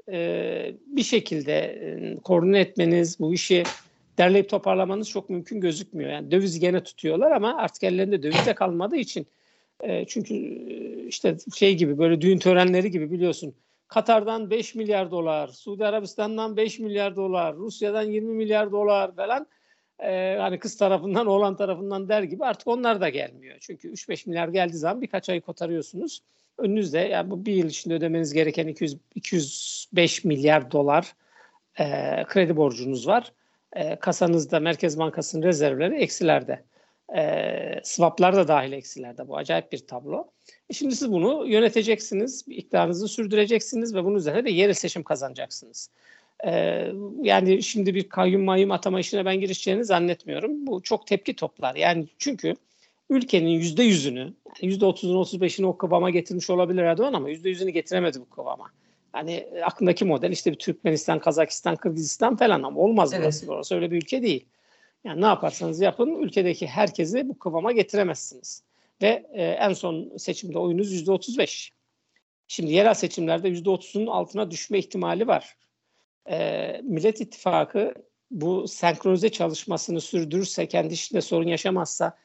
bir 0.86 1.02
şekilde 1.02 1.80
koordine 2.24 2.60
etmeniz, 2.60 3.20
bu 3.20 3.34
işi 3.34 3.62
derleyip 4.18 4.48
toparlamanız 4.48 5.10
çok 5.10 5.30
mümkün 5.30 5.60
gözükmüyor. 5.60 6.10
Yani 6.10 6.30
döviz 6.30 6.60
gene 6.60 6.82
tutuyorlar 6.82 7.30
ama 7.30 7.56
artık 7.56 7.84
ellerinde 7.84 8.22
döviz 8.22 8.46
de 8.46 8.54
kalmadığı 8.54 8.96
için 8.96 9.26
e, 9.80 10.04
çünkü 10.04 10.34
e, 10.34 11.06
işte 11.06 11.36
şey 11.54 11.76
gibi 11.76 11.98
böyle 11.98 12.20
düğün 12.20 12.38
törenleri 12.38 12.90
gibi 12.90 13.10
biliyorsun. 13.10 13.54
Katar'dan 13.88 14.50
5 14.50 14.74
milyar 14.74 15.10
dolar, 15.10 15.48
Suudi 15.48 15.86
Arabistan'dan 15.86 16.56
5 16.56 16.78
milyar 16.78 17.16
dolar, 17.16 17.56
Rusya'dan 17.56 18.02
20 18.02 18.34
milyar 18.34 18.72
dolar 18.72 19.16
falan 19.16 19.46
e, 19.98 20.36
hani 20.40 20.58
kız 20.58 20.76
tarafından 20.76 21.26
oğlan 21.26 21.56
tarafından 21.56 22.08
der 22.08 22.22
gibi 22.22 22.44
artık 22.44 22.68
onlar 22.68 23.00
da 23.00 23.08
gelmiyor. 23.08 23.56
Çünkü 23.60 23.92
3-5 23.92 24.28
milyar 24.28 24.48
geldiği 24.48 24.76
zaman 24.76 25.02
birkaç 25.02 25.28
ay 25.28 25.40
kotarıyorsunuz. 25.40 26.20
Önünüzde 26.58 26.98
yani 26.98 27.30
bu 27.30 27.46
bir 27.46 27.52
yıl 27.52 27.66
içinde 27.66 27.94
ödemeniz 27.94 28.32
gereken 28.32 28.66
200, 28.66 28.96
205 29.14 30.24
milyar 30.24 30.70
dolar 30.70 31.14
e, 31.78 31.84
kredi 32.24 32.56
borcunuz 32.56 33.06
var 33.06 33.32
e, 33.72 33.96
kasanızda 33.96 34.60
Merkez 34.60 34.98
Bankası'nın 34.98 35.42
rezervleri 35.42 35.94
eksilerde. 35.94 36.64
E, 37.16 37.80
swaplar 37.82 38.36
da 38.36 38.48
dahil 38.48 38.72
eksilerde. 38.72 39.28
Bu 39.28 39.36
acayip 39.36 39.72
bir 39.72 39.78
tablo. 39.78 40.26
E 40.70 40.74
şimdi 40.74 40.96
siz 40.96 41.12
bunu 41.12 41.46
yöneteceksiniz, 41.46 42.44
iktidarınızı 42.48 43.08
sürdüreceksiniz 43.08 43.94
ve 43.94 44.04
bunun 44.04 44.16
üzerine 44.16 44.44
de 44.44 44.50
yerel 44.50 44.74
seçim 44.74 45.02
kazanacaksınız. 45.02 45.90
Ee, 46.46 46.92
yani 47.22 47.62
şimdi 47.62 47.94
bir 47.94 48.08
kayyum 48.08 48.44
mayım 48.44 48.70
atama 48.70 49.00
işine 49.00 49.24
ben 49.24 49.40
girişeceğini 49.40 49.84
zannetmiyorum. 49.84 50.66
Bu 50.66 50.82
çok 50.82 51.06
tepki 51.06 51.36
toplar. 51.36 51.76
Yani 51.76 52.06
çünkü 52.18 52.54
ülkenin 53.10 53.48
yüzde 53.48 53.82
yüzünü, 53.82 54.34
yüzde 54.62 54.86
otuzunu, 54.86 55.18
otuz 55.18 55.40
beşini 55.40 55.66
o 55.66 55.76
kıvama 55.76 56.10
getirmiş 56.10 56.50
olabilir 56.50 56.82
Erdoğan 56.82 57.12
ama 57.12 57.28
yüzde 57.28 57.48
yüzünü 57.48 57.70
getiremedi 57.70 58.20
bu 58.20 58.30
kıvama. 58.30 58.70
Hani 59.12 59.32
e, 59.32 59.62
aklındaki 59.62 60.04
model 60.04 60.30
işte 60.30 60.52
bir 60.52 60.58
Türkmenistan, 60.58 61.18
Kazakistan, 61.18 61.76
Kırgızistan 61.76 62.36
falan 62.36 62.62
ama 62.62 62.80
olmaz 62.80 63.12
evet. 63.12 63.22
burası. 63.22 63.48
Burası 63.48 63.74
öyle 63.74 63.90
bir 63.90 63.96
ülke 63.96 64.22
değil. 64.22 64.46
Yani 65.04 65.20
ne 65.20 65.26
yaparsanız 65.26 65.80
yapın 65.80 66.22
ülkedeki 66.22 66.66
herkesi 66.66 67.28
bu 67.28 67.38
kıvama 67.38 67.72
getiremezsiniz. 67.72 68.62
Ve 69.02 69.26
e, 69.32 69.42
en 69.42 69.72
son 69.72 70.16
seçimde 70.16 70.58
oyunuz 70.58 70.92
yüzde 70.92 71.12
otuz 71.12 71.38
beş. 71.38 71.72
Şimdi 72.48 72.72
yerel 72.72 72.94
seçimlerde 72.94 73.48
yüzde 73.48 73.70
otuzun 73.70 74.06
altına 74.06 74.50
düşme 74.50 74.78
ihtimali 74.78 75.26
var. 75.26 75.56
E, 76.30 76.80
Millet 76.84 77.20
İttifakı 77.20 77.94
bu 78.30 78.68
senkronize 78.68 79.28
çalışmasını 79.28 80.00
sürdürürse, 80.00 80.66
kendi 80.68 80.94
işinde 80.94 81.20
sorun 81.20 81.48
yaşamazsa 81.48 82.16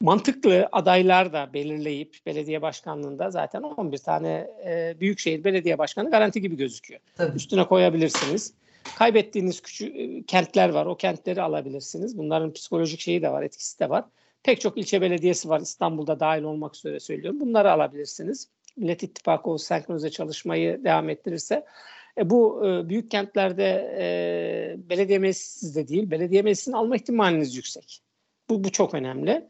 mantıklı 0.00 0.68
adaylar 0.72 1.32
da 1.32 1.50
belirleyip 1.54 2.16
belediye 2.26 2.62
başkanlığında 2.62 3.30
zaten 3.30 3.62
11 3.62 3.98
tane 3.98 4.50
e, 4.66 4.96
büyükşehir 5.00 5.44
belediye 5.44 5.78
başkanı 5.78 6.10
garanti 6.10 6.40
gibi 6.40 6.56
gözüküyor. 6.56 7.00
Tabii. 7.16 7.36
Üstüne 7.36 7.66
koyabilirsiniz. 7.66 8.54
Kaybettiğiniz 8.98 9.60
küçük 9.60 9.96
e, 9.96 10.22
kentler 10.22 10.68
var. 10.68 10.86
O 10.86 10.96
kentleri 10.96 11.42
alabilirsiniz. 11.42 12.18
Bunların 12.18 12.52
psikolojik 12.52 13.00
şeyi 13.00 13.22
de 13.22 13.32
var, 13.32 13.42
etkisi 13.42 13.80
de 13.80 13.90
var. 13.90 14.04
Pek 14.42 14.60
çok 14.60 14.78
ilçe 14.78 15.00
belediyesi 15.00 15.48
var 15.48 15.60
İstanbul'da 15.60 16.20
dahil 16.20 16.42
olmak 16.42 16.76
üzere 16.76 17.00
söylüyorum. 17.00 17.40
Bunları 17.40 17.72
alabilirsiniz. 17.72 18.48
Millet 18.76 19.02
İttifakı 19.02 19.50
o 19.50 19.58
senkronize 19.58 20.10
çalışmayı 20.10 20.84
devam 20.84 21.08
ettirirse. 21.08 21.64
E, 22.18 22.30
bu 22.30 22.66
e, 22.66 22.88
büyük 22.88 23.10
kentlerde 23.10 23.96
e, 23.98 24.76
belediye 24.90 25.18
meclisi 25.18 25.58
sizde 25.58 25.88
değil, 25.88 26.10
belediye 26.10 26.42
meclisini 26.42 26.76
alma 26.76 26.96
ihtimaliniz 26.96 27.56
yüksek. 27.56 28.00
Bu, 28.48 28.64
bu 28.64 28.72
çok 28.72 28.94
önemli. 28.94 29.49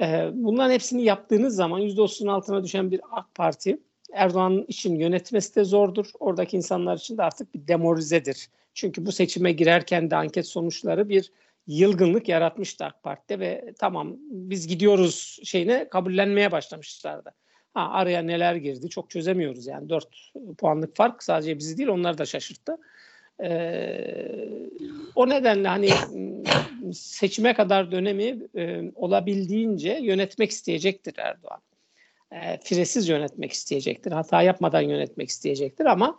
Ee, 0.00 0.30
bunların 0.34 0.72
hepsini 0.72 1.04
yaptığınız 1.04 1.56
zaman 1.56 1.80
%30'un 1.80 2.28
altına 2.28 2.64
düşen 2.64 2.90
bir 2.90 3.00
AK 3.10 3.34
Parti 3.34 3.78
Erdoğan 4.12 4.64
için 4.68 4.94
yönetmesi 4.94 5.56
de 5.56 5.64
zordur. 5.64 6.06
Oradaki 6.20 6.56
insanlar 6.56 6.96
için 6.96 7.18
de 7.18 7.22
artık 7.22 7.54
bir 7.54 7.68
demoralizedir. 7.68 8.48
Çünkü 8.74 9.06
bu 9.06 9.12
seçime 9.12 9.52
girerken 9.52 10.10
de 10.10 10.16
anket 10.16 10.46
sonuçları 10.46 11.08
bir 11.08 11.32
yılgınlık 11.66 12.28
yaratmıştı 12.28 12.84
AK 12.84 13.02
Parti'de 13.02 13.40
ve 13.40 13.74
tamam 13.78 14.16
biz 14.20 14.66
gidiyoruz 14.66 15.40
şeyine 15.44 15.88
kabullenmeye 15.88 16.52
başlamışlardı. 16.52 17.30
Ha, 17.74 17.90
araya 17.90 18.22
neler 18.22 18.54
girdi 18.54 18.88
çok 18.88 19.10
çözemiyoruz 19.10 19.66
yani 19.66 19.88
4 19.88 20.32
puanlık 20.58 20.96
fark 20.96 21.22
sadece 21.22 21.58
bizi 21.58 21.78
değil 21.78 21.88
onları 21.88 22.18
da 22.18 22.26
şaşırttı. 22.26 22.76
Ee, 23.42 24.70
o 25.14 25.28
nedenle 25.28 25.68
hani 25.68 25.88
seçime 26.94 27.54
kadar 27.54 27.92
dönemi 27.92 28.38
e, 28.56 28.92
olabildiğince 28.94 29.98
yönetmek 30.02 30.50
isteyecektir 30.50 31.14
Erdoğan. 31.18 31.60
E, 32.32 32.58
firesiz 32.64 33.08
yönetmek 33.08 33.52
isteyecektir. 33.52 34.12
Hata 34.12 34.42
yapmadan 34.42 34.80
yönetmek 34.80 35.28
isteyecektir 35.28 35.84
ama 35.86 36.16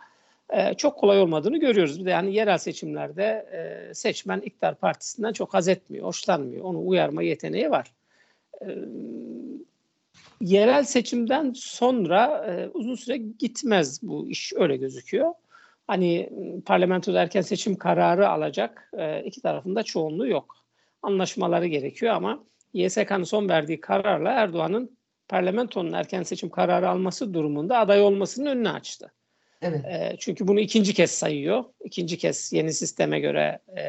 e, 0.50 0.74
çok 0.74 0.98
kolay 0.98 1.20
olmadığını 1.20 1.58
görüyoruz. 1.58 2.00
Bir 2.00 2.04
de 2.04 2.10
yani 2.10 2.34
yerel 2.34 2.58
seçimlerde 2.58 3.46
e, 3.52 3.94
seçmen 3.94 4.40
iktidar 4.40 4.74
partisinden 4.74 5.32
çok 5.32 5.54
haz 5.54 5.68
etmiyor, 5.68 6.06
hoşlanmıyor. 6.06 6.64
Onu 6.64 6.86
uyarma 6.86 7.22
yeteneği 7.22 7.70
var. 7.70 7.92
E, 8.62 8.66
yerel 10.40 10.84
seçimden 10.84 11.52
sonra 11.52 12.46
e, 12.46 12.68
uzun 12.68 12.94
süre 12.94 13.16
gitmez 13.16 14.02
bu 14.02 14.28
iş 14.28 14.52
öyle 14.56 14.76
gözüküyor 14.76 15.34
hani 15.88 16.30
parlamentoda 16.66 17.22
erken 17.22 17.40
seçim 17.40 17.76
kararı 17.76 18.28
alacak 18.28 18.90
e, 18.98 19.22
iki 19.24 19.42
tarafında 19.42 19.82
çoğunluğu 19.82 20.28
yok. 20.28 20.56
Anlaşmaları 21.02 21.66
gerekiyor 21.66 22.14
ama 22.14 22.44
YSK'nın 22.72 23.24
son 23.24 23.48
verdiği 23.48 23.80
kararla 23.80 24.30
Erdoğan'ın 24.30 24.98
parlamentonun 25.28 25.92
erken 25.92 26.22
seçim 26.22 26.50
kararı 26.50 26.88
alması 26.88 27.34
durumunda 27.34 27.78
aday 27.78 28.00
olmasının 28.02 28.46
önünü 28.46 28.68
açtı. 28.68 29.12
Evet. 29.62 29.84
E, 29.84 30.16
çünkü 30.18 30.48
bunu 30.48 30.60
ikinci 30.60 30.94
kez 30.94 31.10
sayıyor. 31.10 31.64
İkinci 31.84 32.18
kez 32.18 32.52
yeni 32.52 32.72
sisteme 32.72 33.20
göre 33.20 33.58
e, 33.76 33.82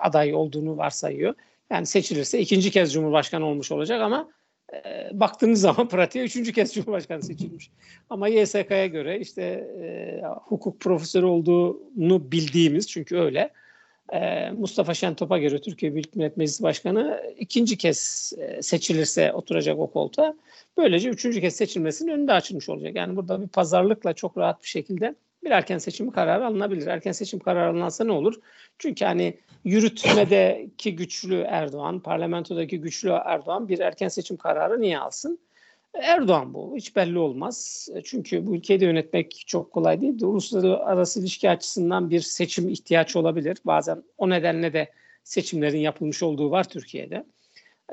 aday 0.00 0.34
olduğunu 0.34 0.76
varsayıyor. 0.76 1.34
Yani 1.70 1.86
seçilirse 1.86 2.40
ikinci 2.40 2.70
kez 2.70 2.92
Cumhurbaşkanı 2.92 3.46
olmuş 3.46 3.72
olacak 3.72 4.00
ama 4.00 4.28
e, 4.72 5.10
baktığınız 5.12 5.60
zaman 5.60 5.88
pratiğe 5.92 6.24
üçüncü 6.24 6.52
kez 6.52 6.74
Cumhurbaşkanı 6.74 7.22
seçilmiş. 7.22 7.70
Ama 8.10 8.28
YSK'ya 8.28 8.86
göre 8.86 9.20
işte 9.20 9.42
e, 9.42 10.22
hukuk 10.26 10.80
profesörü 10.80 11.26
olduğunu 11.26 12.32
bildiğimiz 12.32 12.88
çünkü 12.88 13.16
öyle 13.16 13.50
e, 14.12 14.50
Mustafa 14.50 14.94
Şentop'a 14.94 15.38
göre 15.38 15.60
Türkiye 15.60 15.94
Büyük 15.94 16.16
Millet 16.16 16.36
Meclisi 16.36 16.62
Başkanı 16.62 17.22
ikinci 17.38 17.76
kez 17.76 18.32
e, 18.38 18.62
seçilirse 18.62 19.32
oturacak 19.32 19.78
o 19.78 19.90
koltuğa. 19.90 20.34
Böylece 20.76 21.08
üçüncü 21.08 21.40
kez 21.40 21.56
seçilmesinin 21.56 22.12
önünde 22.12 22.32
açılmış 22.32 22.68
olacak. 22.68 22.96
Yani 22.96 23.16
burada 23.16 23.42
bir 23.42 23.48
pazarlıkla 23.48 24.12
çok 24.12 24.38
rahat 24.38 24.62
bir 24.62 24.68
şekilde 24.68 25.14
bir 25.44 25.50
erken 25.50 25.78
seçim 25.78 26.10
kararı 26.10 26.46
alınabilir. 26.46 26.86
Erken 26.86 27.12
seçim 27.12 27.40
kararı 27.40 27.70
alınırsa 27.70 28.04
ne 28.04 28.12
olur? 28.12 28.34
Çünkü 28.78 29.04
hani 29.04 29.38
yürütmedeki 29.64 30.96
güçlü 30.96 31.44
Erdoğan, 31.48 32.00
parlamentodaki 32.00 32.80
güçlü 32.80 33.10
Erdoğan 33.10 33.68
bir 33.68 33.78
erken 33.78 34.08
seçim 34.08 34.36
kararı 34.36 34.80
niye 34.80 34.98
alsın? 34.98 35.38
Erdoğan 35.94 36.54
bu. 36.54 36.76
Hiç 36.76 36.96
belli 36.96 37.18
olmaz. 37.18 37.88
Çünkü 38.04 38.46
bu 38.46 38.56
ülkeyi 38.56 38.80
de 38.80 38.84
yönetmek 38.84 39.44
çok 39.46 39.72
kolay 39.72 40.00
değil. 40.00 40.22
Uluslararası 40.22 41.20
ilişki 41.20 41.50
açısından 41.50 42.10
bir 42.10 42.20
seçim 42.20 42.68
ihtiyaç 42.68 43.16
olabilir. 43.16 43.58
Bazen 43.64 44.02
o 44.18 44.30
nedenle 44.30 44.72
de 44.72 44.88
seçimlerin 45.24 45.78
yapılmış 45.78 46.22
olduğu 46.22 46.50
var 46.50 46.68
Türkiye'de. 46.68 47.24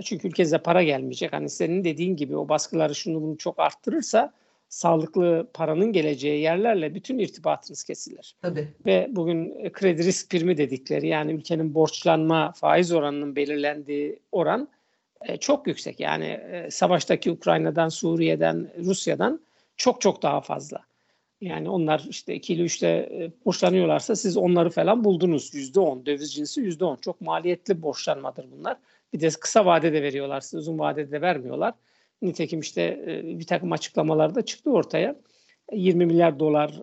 Çünkü 0.04 0.28
ülkede 0.28 0.58
para 0.58 0.84
gelmeyecek. 0.84 1.34
Hani 1.34 1.50
senin 1.50 1.84
dediğin 1.84 2.16
gibi 2.16 2.38
o 2.38 2.50
baskıları 2.50 2.96
şunu 2.96 3.22
bunu 3.22 3.38
çok 3.38 3.60
arttırırsa 3.60 4.34
sağlıklı 4.70 5.48
paranın 5.54 5.94
geleceği 5.94 6.42
yerlerle 6.42 6.96
bütün 6.96 7.20
irtibatınız 7.20 7.84
kesilir. 7.84 8.36
Tabii. 8.42 8.68
Ve 8.86 9.08
bugün 9.12 9.70
kredi 9.74 10.04
risk 10.04 10.30
primi 10.30 10.58
dedikleri 10.58 11.08
yani 11.08 11.32
ülkenin 11.32 11.74
borçlanma 11.74 12.52
faiz 12.52 12.92
oranının 12.92 13.36
belirlendiği 13.36 14.20
oran 14.32 14.68
e, 15.22 15.38
çok 15.38 15.68
yüksek. 15.68 16.00
Yani 16.00 16.26
e, 16.26 16.72
savaştaki 16.72 17.32
Ukrayna'dan, 17.32 17.90
Suriye'den, 17.90 18.68
Rusya'dan 18.78 19.40
çok 19.78 20.02
çok 20.02 20.22
daha 20.22 20.42
fazla. 20.42 20.80
Yani 21.42 21.70
onlar 21.70 22.06
işte 22.10 22.36
2 22.36 22.54
ile 22.54 22.64
3'te 22.64 22.88
e, 22.88 23.32
borçlanıyorlarsa 23.46 24.16
siz 24.16 24.38
onları 24.38 24.70
falan 24.70 25.04
buldunuz. 25.04 25.56
%10 25.56 26.06
döviz 26.06 26.34
cinsi 26.34 26.62
%10. 26.62 27.02
Çok 27.02 27.22
maliyetli 27.22 27.82
borçlanmadır 27.82 28.46
bunlar. 28.58 28.78
Bir 29.14 29.20
de 29.20 29.30
kısa 29.30 29.66
vadede 29.66 30.04
veriyorlar 30.04 30.42
size 30.42 30.58
uzun 30.58 30.80
vadede 30.80 31.12
de 31.12 31.22
vermiyorlar. 31.22 31.74
Nitekim 32.22 32.60
işte 32.60 33.04
bir 33.24 33.48
takım 33.48 33.72
açıklamalarda 33.72 34.42
çıktı 34.42 34.72
ortaya. 34.72 35.16
20 35.74 36.06
milyar 36.06 36.40
dolar 36.40 36.82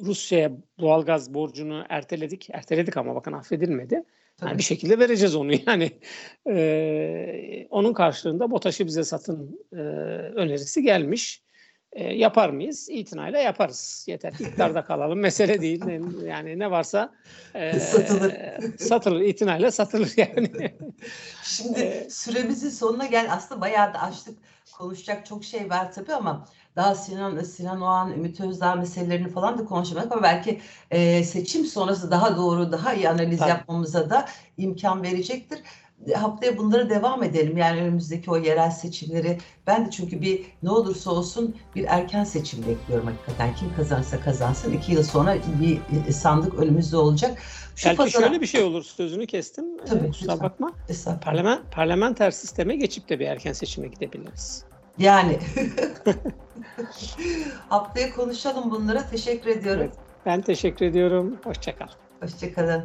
Rusya'ya 0.00 0.52
doğalgaz 0.80 1.34
borcunu 1.34 1.84
erteledik. 1.88 2.48
Erteledik 2.50 2.96
ama 2.96 3.14
bakın 3.14 3.32
affedilmedi. 3.32 4.02
Yani 4.42 4.58
bir 4.58 4.62
şekilde 4.62 4.98
vereceğiz 4.98 5.36
onu 5.36 5.52
yani. 5.66 5.90
E, 6.48 7.66
onun 7.70 7.92
karşılığında 7.92 8.50
BOTAŞ'ı 8.50 8.86
bize 8.86 9.04
satın 9.04 9.66
e, 9.72 9.76
önerisi 9.76 10.82
gelmiş. 10.82 11.45
E, 11.96 12.14
yapar 12.14 12.50
mıyız? 12.50 12.88
İtinayla 12.90 13.38
yaparız. 13.38 14.04
Yeter 14.08 14.34
ki 14.34 14.44
iktidarda 14.44 14.84
kalalım. 14.86 15.18
Mesele 15.18 15.60
değil. 15.60 15.84
Yani 16.26 16.58
ne 16.58 16.70
varsa 16.70 17.12
e, 17.54 17.80
satılır. 17.80 18.34
satılır. 18.78 19.20
İtinayla 19.20 19.70
satılır 19.70 20.12
yani. 20.16 20.50
Şimdi 21.42 22.06
süremizin 22.10 22.70
sonuna 22.70 23.06
gel. 23.06 23.32
Aslında 23.32 23.60
bayağı 23.60 23.94
da 23.94 24.02
açtık. 24.02 24.38
Konuşacak 24.78 25.26
çok 25.26 25.44
şey 25.44 25.70
var 25.70 25.92
tabii 25.92 26.14
ama 26.14 26.46
daha 26.76 26.94
Sinan 26.94 27.40
Sinan 27.40 27.80
Oğan, 27.80 28.12
Ümit 28.12 28.40
Özdağ 28.40 28.74
meselelerini 28.74 29.28
falan 29.28 29.58
da 29.58 29.64
konuşamadık 29.64 30.12
ama 30.12 30.22
belki 30.22 30.60
e, 30.90 31.24
seçim 31.24 31.66
sonrası 31.66 32.10
daha 32.10 32.36
doğru, 32.36 32.72
daha 32.72 32.94
iyi 32.94 33.08
analiz 33.08 33.38
Tabii. 33.38 33.50
yapmamıza 33.50 34.10
da 34.10 34.28
imkan 34.56 35.02
verecektir. 35.02 35.58
Haftaya 36.14 36.58
bunlara 36.58 36.90
devam 36.90 37.22
edelim. 37.22 37.56
Yani 37.56 37.80
önümüzdeki 37.80 38.30
o 38.30 38.36
yerel 38.36 38.70
seçimleri. 38.70 39.38
Ben 39.66 39.86
de 39.86 39.90
çünkü 39.90 40.20
bir 40.20 40.46
ne 40.62 40.70
olursa 40.70 41.10
olsun 41.10 41.56
bir 41.74 41.84
erken 41.88 42.24
seçim 42.24 42.66
bekliyorum 42.66 43.06
hakikaten. 43.06 43.54
Kim 43.54 43.76
kazanırsa 43.76 44.20
kazansın. 44.20 44.72
iki 44.72 44.92
yıl 44.92 45.02
sonra 45.02 45.36
bir 45.60 45.80
e, 46.08 46.12
sandık 46.12 46.54
önümüzde 46.54 46.96
olacak. 46.96 47.38
Şu 47.76 47.86
Belki 47.86 47.96
pazara... 47.96 48.26
şöyle 48.26 48.40
bir 48.40 48.46
şey 48.46 48.62
olur. 48.62 48.82
Sözünü 48.82 49.26
kestim. 49.26 49.64
Tabii, 49.86 50.08
Kusura 50.08 50.40
bakma. 50.40 50.72
Parlament, 51.22 51.72
parlamenter 51.72 52.30
sisteme 52.30 52.76
geçip 52.76 53.08
de 53.08 53.18
bir 53.18 53.26
erken 53.26 53.52
seçime 53.52 53.88
gidebiliriz. 53.88 54.64
Yani. 54.98 55.38
Haftaya 57.68 58.14
konuşalım 58.14 58.70
bunlara. 58.70 59.10
Teşekkür 59.10 59.50
ediyorum. 59.50 59.82
Evet, 59.82 59.94
ben 60.26 60.40
teşekkür 60.40 60.86
ediyorum. 60.86 61.36
Hoşçakal. 61.44 61.88
Hoşçakalın. 62.20 62.84